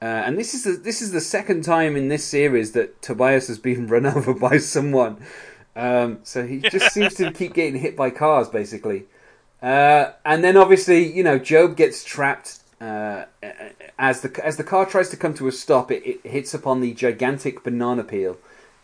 [0.00, 3.48] Uh, and this is the this is the second time in this series that Tobias
[3.48, 5.18] has been run over by someone.
[5.74, 9.04] Um, so he just seems to keep getting hit by cars, basically.
[9.62, 13.24] Uh, and then obviously, you know, Gob gets trapped uh,
[13.98, 15.90] as the as the car tries to come to a stop.
[15.90, 18.36] It, it hits upon the gigantic banana peel,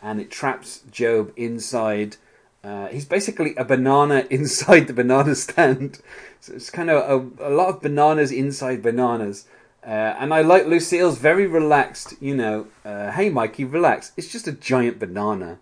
[0.03, 2.17] and it traps Gob inside.
[2.65, 6.01] Uh, he's basically a banana inside the banana stand.
[6.41, 9.47] So it's kind of a, a lot of bananas inside bananas.
[9.85, 14.13] Uh, and I like Lucille's very relaxed, you know, uh, hey Mikey, relax.
[14.17, 15.59] It's just a giant banana.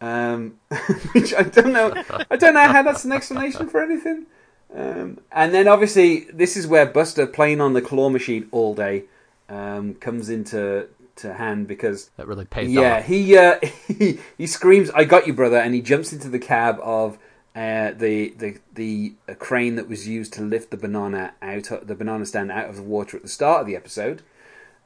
[0.00, 0.58] Um,
[1.12, 1.92] which I don't know.
[2.30, 4.26] I don't know how that's an explanation for anything.
[4.74, 9.04] Um, and then obviously this is where Buster playing on the claw machine all day
[9.48, 13.04] um, comes into to hand because that really pays yeah off.
[13.06, 16.78] he uh, he he screams I got you brother and he jumps into the cab
[16.80, 17.18] of
[17.58, 22.24] uh, the the the crane that was used to lift the banana out the banana
[22.24, 24.22] stand out of the water at the start of the episode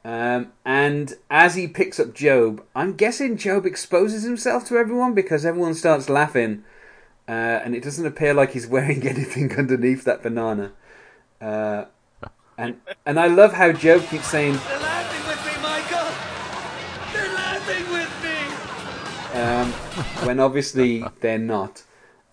[0.06, 5.44] um, and as he picks up Gob I'm guessing Gob exposes himself to everyone because
[5.44, 6.64] everyone starts laughing
[7.28, 10.72] uh, and it doesn't appear like he's wearing anything underneath that banana
[11.42, 11.84] uh,
[12.56, 16.08] and and I love how Gob keeps saying They're laughing with me, Michael.
[17.12, 19.40] They're laughing with me.
[19.42, 21.82] um, when obviously they're not.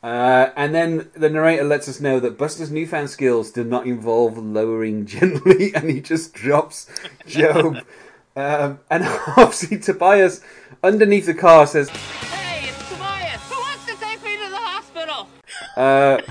[0.01, 4.37] Uh, and then the narrator lets us know that Buster's newfound skills do not involve
[4.37, 6.89] lowering gently, and he just drops
[7.33, 7.77] Gob.
[8.35, 9.03] Um, and
[9.37, 10.41] obviously Tobias,
[10.81, 13.41] underneath the car, says, Hey, it's Tobias.
[13.49, 15.27] Who wants to take me to the hospital?
[15.75, 16.21] uh,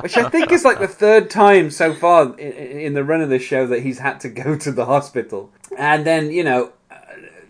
[0.00, 3.30] which I think is like the third time so far in, in the run of
[3.30, 5.50] this show that he's had to go to the hospital.
[5.76, 6.72] And then, you know,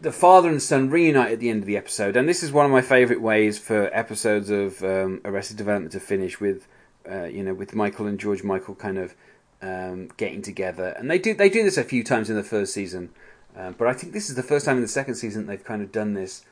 [0.00, 2.16] the father and son reunite at the end of the episode.
[2.16, 6.00] And this is one of my favourite ways for episodes of um, Arrested Development to
[6.00, 6.66] finish with,
[7.10, 9.14] uh, you know, with Michael and George Michael kind of
[9.62, 12.72] um, getting together, and they do they do this a few times in the first
[12.72, 13.10] season,
[13.56, 15.82] uh, but I think this is the first time in the second season they've kind
[15.82, 16.44] of done this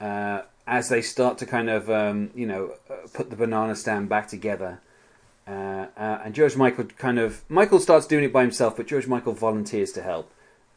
[0.00, 4.08] uh, as they start to kind of um, you know uh, put the banana stand
[4.08, 4.80] back together.
[5.46, 9.06] Uh, uh, and George Michael kind of Michael starts doing it by himself, but George
[9.06, 10.30] Michael volunteers to help,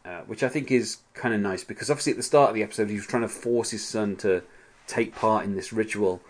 [0.05, 2.63] uh, which I think is kind of nice because obviously at the start of the
[2.63, 4.43] episode he was trying to force his son to
[4.87, 6.21] take part in this ritual,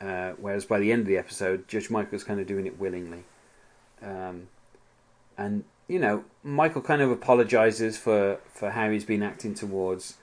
[0.00, 3.24] uh, whereas by the end of the episode George Michael's kind of doing it willingly,
[4.02, 4.48] um,
[5.38, 10.16] and you know Michael kind of apologizes for for how he's been acting towards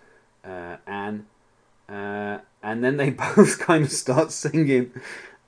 [0.43, 1.27] uh, Anne,
[1.87, 4.91] uh, and then they both kind of start singing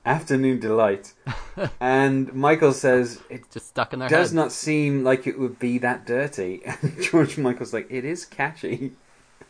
[0.04, 1.12] afternoon delight
[1.80, 4.32] and michael says it just stuck in their does heads.
[4.32, 8.92] not seem like it would be that dirty and george michael's like it is catchy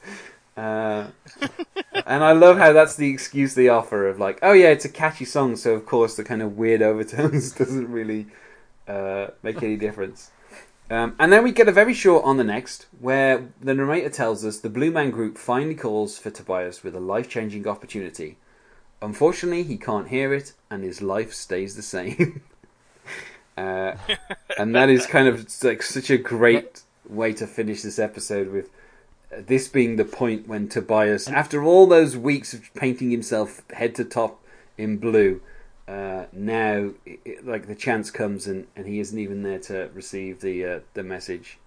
[0.57, 1.07] uh,
[2.07, 4.89] and i love how that's the excuse they offer of like oh yeah it's a
[4.89, 8.27] catchy song so of course the kind of weird overtones doesn't really
[8.89, 10.31] uh, make any difference
[10.91, 14.45] um, and then we get a very short on the next, where the narrator tells
[14.45, 18.39] us the Blue Man Group finally calls for Tobias with a life changing opportunity.
[19.03, 22.43] Unfortunately, he can't hear it, and his life stays the same.
[23.57, 23.95] uh,
[24.59, 28.71] and that is kind of like such a great way to finish this episode with
[29.35, 33.95] uh, this being the point when Tobias, after all those weeks of painting himself head
[33.95, 34.43] to top
[34.77, 35.41] in blue,
[35.89, 40.41] uh, now it, like the chance comes and, and he isn't even there to receive
[40.41, 41.59] the uh, the message.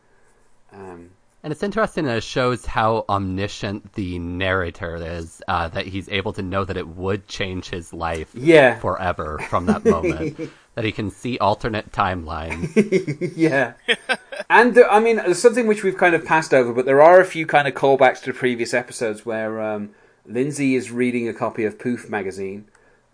[0.71, 1.11] Um,
[1.43, 6.31] And it's interesting that it shows how omniscient the narrator is, uh, that he's able
[6.33, 8.79] to know that it would change his life Yeah.
[8.79, 10.39] forever from that moment.
[10.75, 13.33] that he can see alternate timelines.
[13.35, 13.73] yeah.
[14.49, 17.45] And I mean, something which we've kind of passed over, but there are a few
[17.45, 19.89] kind of callbacks to previous episodes where um,
[20.25, 22.65] Lindsay is reading a copy of Poof magazine,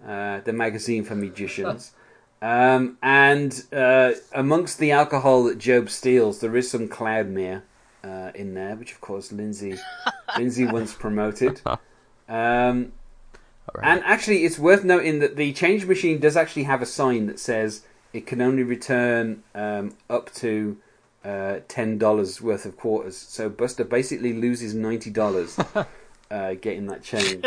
[0.08, 1.94] uh, the magazine for magicians.
[2.42, 7.64] Um, and uh, amongst the alcohol that Gob steals, there is some Cloudmere
[8.04, 9.78] uh, in there, which of course Lindsay
[10.38, 11.62] Lindsay once promoted.
[12.28, 12.94] Um,
[13.84, 17.40] and actually, it's worth noting that the change machine does actually have a sign that
[17.40, 17.84] says
[18.14, 20.78] it can only return um, up to
[21.24, 23.18] uh, ten dollars worth of quarters.
[23.18, 25.60] So Buster basically loses ninety dollars
[26.32, 27.46] uh, getting that change,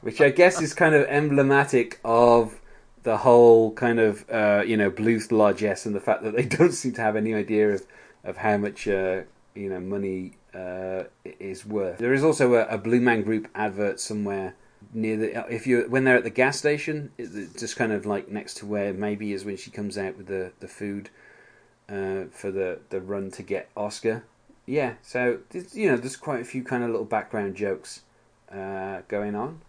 [0.00, 2.60] which I guess is kind of emblematic of
[3.02, 6.72] the whole kind of uh, you know Bluth largesse and the fact that they don't
[6.72, 7.86] seem to have any idea of
[8.24, 9.22] of how much uh,
[9.54, 11.98] you know money uh, is worth.
[11.98, 14.54] There is also a, a Blue Man Group advert somewhere
[14.92, 18.28] near the if you when they're at the gas station, it's just kind of like
[18.28, 21.10] next to where Maeby is when she comes out with the the food
[21.88, 24.24] uh, for the the run to get Oscar.
[24.66, 25.40] Yeah, so
[25.72, 28.02] you know there's quite a few kind of little background jokes
[28.50, 29.60] uh, going on.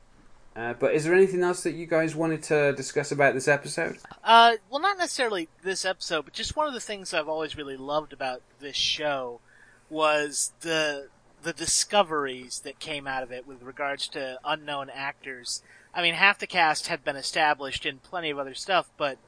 [0.56, 3.98] Uh, but is there anything else that you guys wanted to discuss about this episode?
[4.24, 7.76] Uh, well, not necessarily this episode, but just one of the things I've always really
[7.76, 9.42] loved about this show
[9.90, 11.10] was the
[11.44, 15.62] the discoveries that came out of it with regards to unknown actors.
[15.94, 19.20] I mean, half the cast had been established in plenty of other stuff, but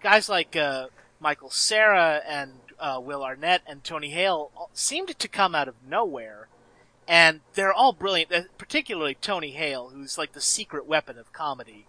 [0.00, 0.86] guys like uh,
[1.18, 6.48] Michael Cera and uh, Will Arnett and Tony Hale seemed to come out of nowhere.
[7.08, 11.86] And they're all brilliant, uh, particularly Tony Hale, who's like the secret weapon of comedy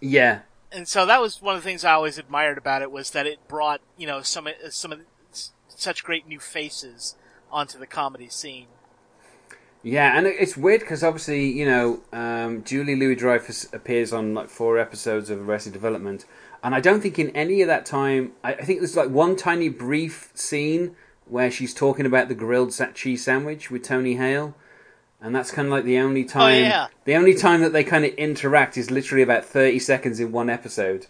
[0.00, 0.40] Yeah,
[0.72, 3.26] and so that was one of the things I always admired about it was that
[3.26, 5.00] it brought you know some some of
[5.68, 7.14] such great new faces
[7.50, 8.66] onto the comedy scene.
[9.82, 14.76] Yeah, and it's weird because obviously, you know, um, Julia Louis-Dreyfus appears on like four
[14.76, 16.24] episodes of Arrested Development,
[16.62, 19.36] and I don't think in any of that time, I, I think there's like one
[19.36, 20.96] tiny brief scene
[21.26, 24.56] where she's talking about the grilled cheese sandwich with Tony Hale,
[25.20, 26.64] and that's kind of like the only time.
[26.64, 26.88] yeah.
[27.04, 30.50] The only time that they kind of interact is literally about thirty seconds in one
[30.50, 31.06] episode.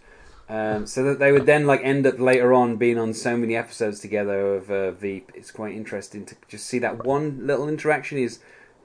[0.51, 3.55] Um, so that they would then like end up later on being on so many
[3.55, 5.31] episodes together of uh, Veep.
[5.35, 8.39] It's quite interesting to just see that one little interaction is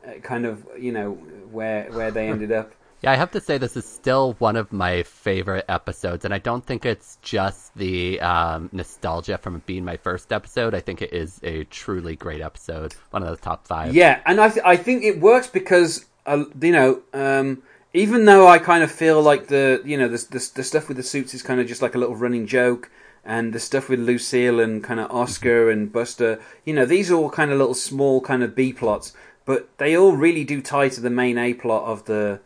[0.05, 1.11] uh, kind of you know
[1.51, 2.73] where where they ended up.
[3.03, 6.37] Yeah, I have to say this is still one of my favorite episodes, and I
[6.37, 10.73] don't think it's just the um, nostalgia from it being my first episode.
[10.73, 13.93] I think it is a truly great episode, one of the top five.
[13.93, 17.61] Yeah, and I th- I think it works because uh, you know um,
[17.93, 20.97] even though I kind of feel like the you know the, the the stuff with
[20.97, 22.89] the suits is kind of just like a little running joke.
[23.25, 27.15] And the stuff with Lucille and kind of Oscar and Buster, you know, these are
[27.15, 29.13] all kind of little small kind of B plots,
[29.45, 32.41] but they all really do tie to the main A plot of the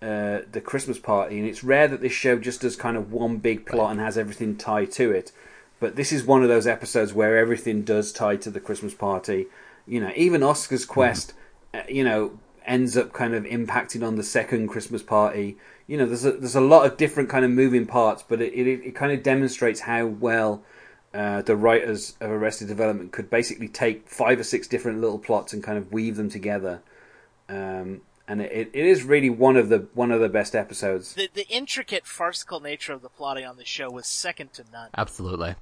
[0.00, 3.38] uh, the Christmas party, and it's rare that this show just does kind of one
[3.38, 5.32] big plot and has everything tied to it.
[5.78, 9.46] But this is one of those episodes where everything does tie to the Christmas party.
[9.86, 11.34] You know, even Oscar's quest,
[11.72, 15.56] uh, you know, ends up kind of impacting on the second Christmas party.
[15.86, 18.52] You know, there's a, there's a lot of different kind of moving parts, but it,
[18.54, 20.62] it, it kind of demonstrates how well
[21.14, 25.52] uh, the writers of Arrested Development could basically take five or six different little plots
[25.52, 26.80] and kind of weave them together.
[27.48, 31.14] Um, and it, it is really one of the one of the best episodes.
[31.14, 34.88] The, the intricate farcical nature of the plotting on the show was second to none.
[34.96, 35.54] Absolutely.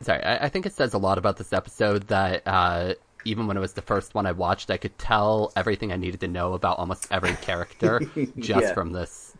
[0.00, 2.94] Sorry, I, I think it says a lot about this episode that uh,
[3.28, 6.18] even when it was the first one I watched, I could tell everything I needed
[6.20, 8.00] to know about almost every character
[8.38, 8.74] just Yeah.
[8.74, 9.34] from this,